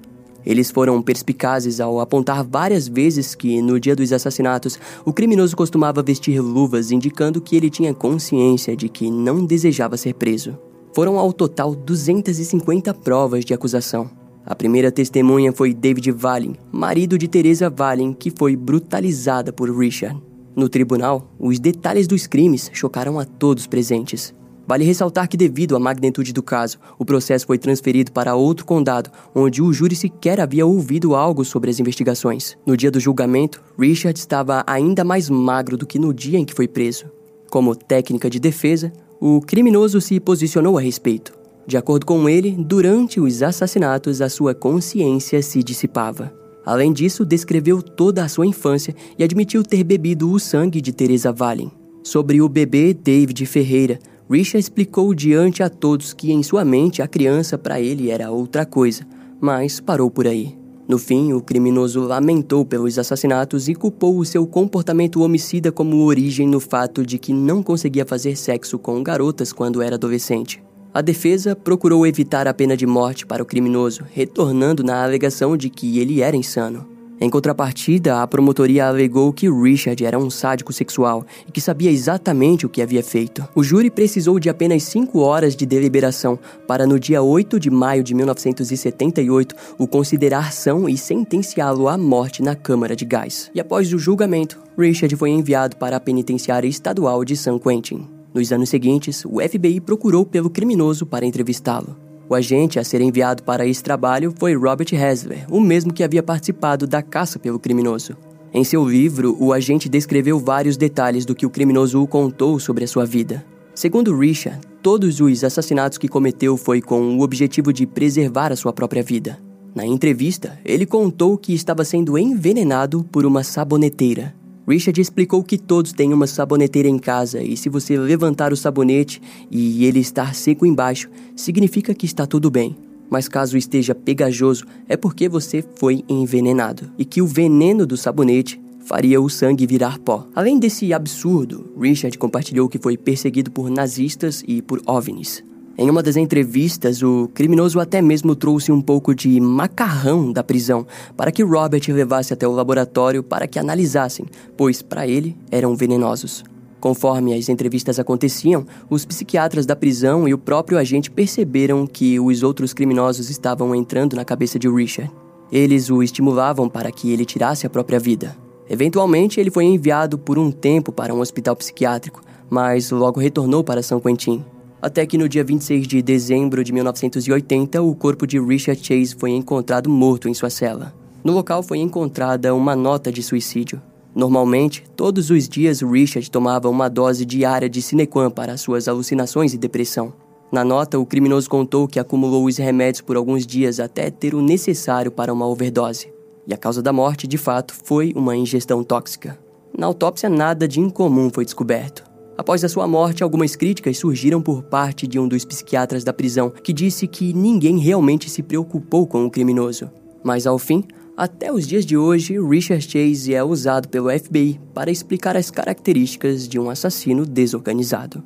Eles 0.47 0.71
foram 0.71 1.01
perspicazes 1.01 1.81
ao 1.81 2.01
apontar 2.01 2.45
várias 2.45 2.87
vezes 2.87 3.35
que, 3.35 3.63
no 3.63 3.81
dia 3.81 3.97
dos 3.97 4.13
assassinatos, 4.13 4.79
o 5.05 5.13
criminoso 5.13 5.57
costumava 5.57 6.03
vestir 6.03 6.41
luvas, 6.41 6.91
indicando 6.91 7.41
que 7.41 7.57
ele 7.57 7.71
tinha 7.71 7.95
consciência 7.95 8.77
de 8.77 8.89
que 8.89 9.11
não 9.11 9.45
desejava 9.45 9.97
ser 9.97 10.15
preso. 10.15 10.59
Foram 10.95 11.19
ao 11.19 11.33
total 11.33 11.75
250 11.75 12.93
provas 12.95 13.45
de 13.45 13.55
acusação. 13.55 14.09
A 14.47 14.55
primeira 14.55 14.93
testemunha 14.93 15.53
foi 15.53 15.73
David 15.73 16.11
Valin, 16.13 16.55
marido 16.71 17.17
de 17.17 17.27
Teresa 17.27 17.71
Valin, 17.71 18.13
que 18.13 18.31
foi 18.31 18.55
brutalizada 18.55 19.53
por 19.53 19.75
Richard. 19.77 20.21
No 20.55 20.69
tribunal, 20.69 21.33
os 21.39 21.59
detalhes 21.59 22.07
dos 22.07 22.27
crimes 22.27 22.71
chocaram 22.73 23.19
a 23.19 23.25
todos 23.25 23.67
presentes. 23.67 24.35
Vale 24.67 24.85
ressaltar 24.85 25.29
que, 25.29 25.37
devido 25.37 25.77
à 25.77 25.79
magnitude 25.79 26.33
do 26.33 26.43
caso, 26.43 26.79
o 26.99 27.05
processo 27.05 27.47
foi 27.47 27.59
transferido 27.59 28.13
para 28.13 28.35
outro 28.35 28.65
condado, 28.65 29.11
onde 29.35 29.63
o 29.63 29.73
júri 29.73 29.95
sequer 29.95 30.41
havia 30.41 30.65
ouvido 30.65 31.15
algo 31.15 31.45
sobre 31.45 31.71
as 31.71 31.79
investigações. 31.79 32.57
No 32.67 32.77
dia 32.77 32.91
do 32.91 32.99
julgamento, 32.99 33.63
Richard 33.79 34.19
estava 34.19 34.65
ainda 34.67 35.05
mais 35.05 35.29
magro 35.29 35.77
do 35.77 35.87
que 35.87 35.99
no 35.99 36.15
dia 36.15 36.39
em 36.39 36.45
que 36.45 36.55
foi 36.55 36.67
preso. 36.67 37.07
Como 37.51 37.77
técnica 37.77 38.31
de 38.31 38.41
defesa, 38.41 38.93
o 39.21 39.41
criminoso 39.41 40.01
se 40.01 40.19
posicionou 40.19 40.79
a 40.79 40.81
respeito. 40.81 41.33
De 41.67 41.77
acordo 41.77 42.05
com 42.05 42.29
ele, 42.29 42.51
durante 42.59 43.21
os 43.21 43.43
assassinatos, 43.43 44.21
a 44.21 44.29
sua 44.29 44.55
consciência 44.55 45.41
se 45.43 45.63
dissipava. 45.63 46.33
Além 46.65 46.93
disso, 46.93 47.25
descreveu 47.25 47.83
toda 47.83 48.25
a 48.25 48.29
sua 48.29 48.47
infância 48.47 48.95
e 49.19 49.25
admitiu 49.25 49.63
ter 49.63 49.85
bebido 49.85 50.31
o 50.31 50.41
sangue 50.41 50.81
de 50.81 50.93
Teresa 50.93 51.33
Valen. 51.33 51.71
Sobre 52.03 52.41
o 52.41 52.49
bebê 52.49 52.93
David 52.93 53.45
Ferreira, 53.47 53.99
Richard 54.31 54.61
explicou 54.61 55.15
diante 55.15 55.63
a 55.63 55.69
todos 55.69 56.15
que 56.15 56.33
em 56.33 56.43
sua 56.43 56.65
mente 56.65 57.03
a 57.03 57.07
criança 57.07 57.59
para 57.59 57.81
ele 57.81 58.11
era 58.11 58.31
outra 58.31 58.65
coisa, 58.65 59.07
mas 59.39 59.81
parou 59.81 60.11
por 60.11 60.27
aí. 60.27 60.57
No 60.89 60.99
fim, 60.99 61.33
o 61.33 61.41
criminoso 61.41 62.01
lamentou 62.01 62.65
pelos 62.65 62.99
assassinatos 62.99 63.69
e 63.69 63.75
culpou 63.75 64.19
o 64.19 64.25
seu 64.25 64.47
comportamento 64.47 65.23
homicida 65.23 65.71
como 65.71 66.05
origem 66.05 66.47
no 66.47 66.61
fato 66.61 67.05
de 67.05 67.19
que 67.19 67.33
não 67.33 67.63
conseguia 67.63 68.05
fazer 68.05 68.37
sexo 68.37 68.79
com 68.79 69.03
garotas 69.03 69.53
quando 69.53 69.83
era 69.83 69.97
adolescente. 69.97 70.63
A 70.93 71.01
defesa 71.01 71.57
procurou 71.57 72.07
evitar 72.07 72.47
a 72.47 72.55
pena 72.55 72.77
de 72.77 72.87
morte 72.87 73.27
para 73.27 73.43
o 73.43 73.47
criminoso, 73.47 74.05
retornando 74.13 74.85
na 74.85 75.03
alegação 75.03 75.57
de 75.57 75.69
que 75.69 75.99
ele 75.99 76.21
era 76.21 76.37
insano. 76.37 76.94
Em 77.21 77.31
contrapartida, 77.31 78.21
a 78.23 78.27
promotoria 78.27 78.87
alegou 78.87 79.33
que 79.33 79.49
Richard 79.51 80.05
era 80.05 80.19
um 80.19 80.29
sádico 80.29 80.73
sexual 80.73 81.25
e 81.47 81.53
que 81.53 81.61
sabia 81.61 81.91
exatamente 81.91 82.67
o 82.67 82.69
que 82.69 82.83
havia 82.83 83.03
feito. 83.03 83.47
O 83.55 83.63
júri 83.63 83.91
precisou 83.91 84.39
de 84.41 84.49
apenas 84.51 84.83
cinco 84.83 85.21
horas 85.21 85.55
de 85.55 85.65
deliberação 85.65 86.39
para, 86.67 86.87
no 86.87 86.99
dia 86.99 87.23
8 87.23 87.61
de 87.61 87.71
maio 87.71 88.03
de 88.03 88.15
1978, 88.15 89.55
o 89.79 89.87
considerar 89.87 90.53
são 90.53 90.89
e 90.89 90.99
sentenciá-lo 90.99 91.89
à 91.89 91.97
morte 91.97 92.43
na 92.43 92.57
Câmara 92.57 92.97
de 92.97 93.05
Gás. 93.05 93.51
E 93.55 93.61
após 93.61 93.93
o 93.93 93.99
julgamento, 93.99 94.61
Richard 94.77 95.15
foi 95.17 95.31
enviado 95.31 95.77
para 95.77 95.97
a 95.97 96.01
penitenciária 96.01 96.69
estadual 96.69 97.25
de 97.25 97.37
San 97.37 97.59
Quentin. 97.59 98.09
Nos 98.35 98.51
anos 98.51 98.69
seguintes, 98.69 99.25
o 99.25 99.41
FBI 99.41 99.81
procurou 99.81 100.27
pelo 100.27 100.51
criminoso 100.51 101.07
para 101.07 101.25
entrevistá-lo. 101.25 102.04
O 102.29 102.35
agente 102.35 102.79
a 102.79 102.85
ser 102.85 103.01
enviado 103.01 103.43
para 103.43 103.67
esse 103.67 103.83
trabalho 103.83 104.33
foi 104.39 104.55
Robert 104.55 104.89
Hasler, 104.95 105.47
o 105.51 105.61
mesmo 105.61 105.93
que 105.93 106.03
havia 106.03 106.23
participado 106.23 106.87
da 106.87 107.03
caça 107.03 107.39
pelo 107.39 107.59
criminoso. 107.59 108.17
Em 108.53 108.65
seu 108.65 108.89
livro, 108.89 109.37
o 109.39 109.53
agente 109.53 109.89
descreveu 109.89 110.39
vários 110.39 110.77
detalhes 110.77 111.27
do 111.27 111.35
que 111.35 111.45
o 111.45 111.51
criminoso 111.51 112.01
o 112.01 112.07
contou 112.07 112.59
sobre 112.59 112.85
a 112.85 112.89
sua 112.89 113.05
vida. 113.05 113.45
Segundo 113.75 114.17
Richard, 114.17 114.61
todos 114.81 115.21
os 115.21 115.43
assassinatos 115.43 115.99
que 115.99 116.09
cometeu 116.09 116.57
foi 116.57 116.81
com 116.81 117.19
o 117.19 117.23
objetivo 117.23 117.73
de 117.73 117.87
preservar 117.87 118.53
a 118.53 118.57
sua 118.57 118.73
própria 118.73 119.03
vida. 119.03 119.39
Na 119.75 119.85
entrevista, 119.85 120.59
ele 120.65 120.87
contou 120.87 121.37
que 121.37 121.53
estava 121.53 121.85
sendo 121.85 122.17
envenenado 122.17 123.05
por 123.11 123.27
uma 123.27 123.43
saboneteira. 123.43 124.33
Richard 124.67 124.99
explicou 124.99 125.45
que 125.45 125.59
todos 125.59 125.93
têm 125.93 126.13
uma 126.13 126.27
saboneteira 126.27 126.89
em 126.89 126.99
casa 126.99 127.43
e 127.43 127.57
se 127.57 127.69
você 127.69 127.99
levantar 127.99 128.53
o 128.53 128.57
sabonete 128.57 129.21
e 129.51 129.85
ele 129.85 130.01
estar 130.01 130.35
seco 130.35 130.65
embaixo, 130.65 131.11
significa 131.37 131.95
que 131.95 132.07
está 132.07 132.27
tudo 132.27 132.51
bem. 132.51 132.77
Mas 133.11 133.29
caso 133.29 133.59
esteja 133.59 133.95
pegajoso, 133.95 134.65
é 134.89 134.97
porque 134.97 135.29
você 135.29 135.63
foi 135.77 136.03
envenenado 136.09 136.91
e 136.99 137.05
que 137.05 137.21
o 137.21 137.27
veneno 137.27 137.87
do 137.87 137.97
sabonete 137.97 138.61
faria 138.81 139.21
o 139.21 139.29
sangue 139.29 139.67
virar 139.67 139.99
pó. 139.99 140.27
Além 140.35 140.59
desse 140.59 140.93
absurdo, 140.93 141.73
Richard 141.79 142.17
compartilhou 142.17 142.69
que 142.69 142.79
foi 142.79 142.97
perseguido 142.97 143.51
por 143.51 143.71
nazistas 143.71 144.43
e 144.47 144.63
por 144.63 144.81
OVNIs. 144.87 145.45
Em 145.77 145.91
uma 145.91 146.05
das 146.05 146.17
entrevistas, 146.17 147.03
o 147.03 147.29
criminoso 147.35 147.81
até 147.81 148.01
mesmo 148.01 148.37
trouxe 148.37 148.71
um 148.71 148.81
pouco 148.81 149.13
de 149.13 149.41
macarrão 149.41 150.33
da 150.33 150.45
prisão 150.45 150.87
para 151.17 151.33
que 151.33 151.43
Robert 151.43 151.83
levasse 151.89 152.33
até 152.33 152.47
o 152.47 152.53
laboratório 152.53 153.25
para 153.25 153.49
que 153.49 153.59
analisassem, 153.59 154.25
pois 154.57 154.83
para 154.83 155.05
ele 155.05 155.37
eram 155.51 155.75
venenosos. 155.75 156.45
Conforme 156.79 157.35
as 157.35 157.49
entrevistas 157.49 157.99
aconteciam, 157.99 158.65
os 158.89 159.05
psiquiatras 159.05 159.67
da 159.67 159.75
prisão 159.75 160.29
e 160.29 160.35
o 160.35 160.39
próprio 160.39 160.79
agente 160.79 161.11
perceberam 161.11 161.89
que 161.89 162.21
os 162.21 162.45
outros 162.45 162.73
criminosos 162.73 163.29
estavam 163.29 163.75
entrando 163.75 164.15
na 164.15 164.25
cabeça 164.25 164.61
de 164.61 164.69
Richard. 164.69 165.11
Eles 165.51 165.91
o 165.91 166.05
estimulavam 166.05 166.69
para 166.69 166.93
que 166.93 167.11
ele 167.11 167.25
tirasse 167.25 167.67
a 167.67 167.71
própria 167.71 167.99
vida. 167.99 168.37
Eventualmente, 168.71 169.41
ele 169.41 169.51
foi 169.51 169.65
enviado 169.65 170.19
por 170.19 170.39
um 170.39 170.53
tempo 170.53 170.93
para 170.93 171.13
um 171.13 171.19
hospital 171.19 171.57
psiquiátrico, 171.57 172.23
mas 172.49 172.93
logo 172.93 173.19
retornou 173.19 173.65
para 173.65 173.83
São 173.83 173.99
Quentin 173.99 174.45
até 174.85 175.07
que 175.07 175.17
no 175.17 175.27
dia 175.27 175.43
26 175.43 175.89
de 175.89 176.03
dezembro 176.03 176.63
de 176.63 176.71
1980 176.71 177.81
o 177.81 177.95
corpo 177.95 178.27
de 178.27 178.39
Richard 178.39 178.85
Chase 178.85 179.17
foi 179.19 179.31
encontrado 179.31 179.89
morto 179.89 180.29
em 180.29 180.35
sua 180.35 180.51
cela. 180.51 180.93
No 181.25 181.33
local 181.33 181.63
foi 181.63 181.79
encontrada 181.79 182.55
uma 182.55 182.77
nota 182.77 183.11
de 183.11 183.23
suicídio. 183.23 183.81
Normalmente, 184.15 184.85
todos 184.95 185.31
os 185.31 185.49
dias 185.49 185.81
Richard 185.81 186.31
tomava 186.31 186.69
uma 186.69 186.91
dose 186.91 187.25
diária 187.25 187.67
de 187.67 187.81
Cinequan 187.81 188.31
para 188.31 188.59
suas 188.59 188.87
alucinações 188.87 189.55
e 189.55 189.59
depressão. 189.59 190.13
Na 190.53 190.63
nota, 190.63 190.99
o 190.99 191.07
criminoso 191.07 191.49
contou 191.49 191.89
que 191.89 191.99
acumulou 191.99 192.45
os 192.45 192.59
remédios 192.59 193.01
por 193.01 193.17
alguns 193.17 193.47
dias 193.47 193.81
até 193.81 194.11
ter 194.11 194.35
o 194.35 194.43
necessário 194.43 195.11
para 195.11 195.33
uma 195.33 195.47
overdose. 195.47 196.13
E 196.47 196.53
a 196.53 196.59
causa 196.59 196.83
da 196.83 196.93
morte, 196.93 197.27
de 197.27 197.39
fato, 197.39 197.75
foi 197.85 198.13
uma 198.15 198.37
ingestão 198.37 198.85
tóxica. 198.85 199.39
Na 199.77 199.87
autópsia, 199.87 200.29
nada 200.29 200.69
de 200.69 200.79
incomum 200.79 201.31
foi 201.33 201.47
descoberto. 201.47 202.14
Após 202.37 202.65
a 202.65 202.69
sua 202.69 202.89
morte, 202.89 203.23
algumas 203.23 203.55
críticas 203.55 203.97
surgiram 203.97 204.43
por 204.43 204.65
parte 204.65 205.07
de 205.07 205.19
um 205.21 205.29
dos 205.29 205.45
psiquiatras 205.45 206.03
da 206.03 206.13
prisão, 206.13 206.51
que 206.51 206.73
disse 206.73 207.07
que 207.07 207.33
ninguém 207.33 207.79
realmente 207.79 208.29
se 208.29 208.43
preocupou 208.43 209.07
com 209.07 209.25
o 209.25 209.31
criminoso. 209.31 209.89
Mas 210.25 210.45
ao 210.47 210.59
fim, 210.59 210.83
até 211.17 211.53
os 211.53 211.65
dias 211.65 211.87
de 211.87 211.97
hoje, 211.97 212.37
Richard 212.41 212.83
Chase 212.83 213.33
é 213.33 213.45
usado 213.45 213.89
pelo 213.89 214.11
FBI 214.11 214.61
para 214.75 214.91
explicar 214.91 215.37
as 215.37 215.49
características 215.49 216.49
de 216.49 216.59
um 216.59 216.69
assassino 216.69 217.25
desorganizado. 217.25 218.23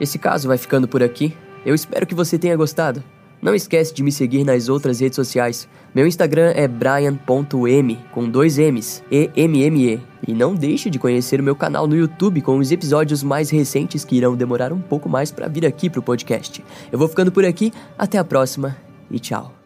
Esse 0.00 0.18
caso 0.18 0.48
vai 0.48 0.56
ficando 0.56 0.88
por 0.88 1.02
aqui. 1.02 1.34
Eu 1.66 1.74
espero 1.74 2.06
que 2.06 2.14
você 2.14 2.38
tenha 2.38 2.56
gostado. 2.56 3.04
Não 3.40 3.54
esquece 3.54 3.94
de 3.94 4.02
me 4.02 4.10
seguir 4.10 4.44
nas 4.44 4.68
outras 4.68 5.00
redes 5.00 5.16
sociais. 5.16 5.68
Meu 5.94 6.06
Instagram 6.06 6.52
é 6.54 6.66
brian.m, 6.66 7.98
com 8.12 8.28
dois 8.28 8.58
M's, 8.58 9.02
E-M-M-E. 9.10 10.00
E 10.26 10.32
não 10.32 10.54
deixe 10.54 10.90
de 10.90 10.98
conhecer 10.98 11.40
o 11.40 11.44
meu 11.44 11.54
canal 11.54 11.86
no 11.86 11.96
YouTube 11.96 12.40
com 12.40 12.58
os 12.58 12.72
episódios 12.72 13.22
mais 13.22 13.50
recentes 13.50 14.04
que 14.04 14.16
irão 14.16 14.34
demorar 14.34 14.72
um 14.72 14.80
pouco 14.80 15.08
mais 15.08 15.30
para 15.30 15.48
vir 15.48 15.64
aqui 15.64 15.88
pro 15.88 16.02
podcast. 16.02 16.64
Eu 16.90 16.98
vou 16.98 17.08
ficando 17.08 17.30
por 17.30 17.44
aqui, 17.44 17.72
até 17.96 18.18
a 18.18 18.24
próxima 18.24 18.76
e 19.10 19.18
tchau. 19.18 19.65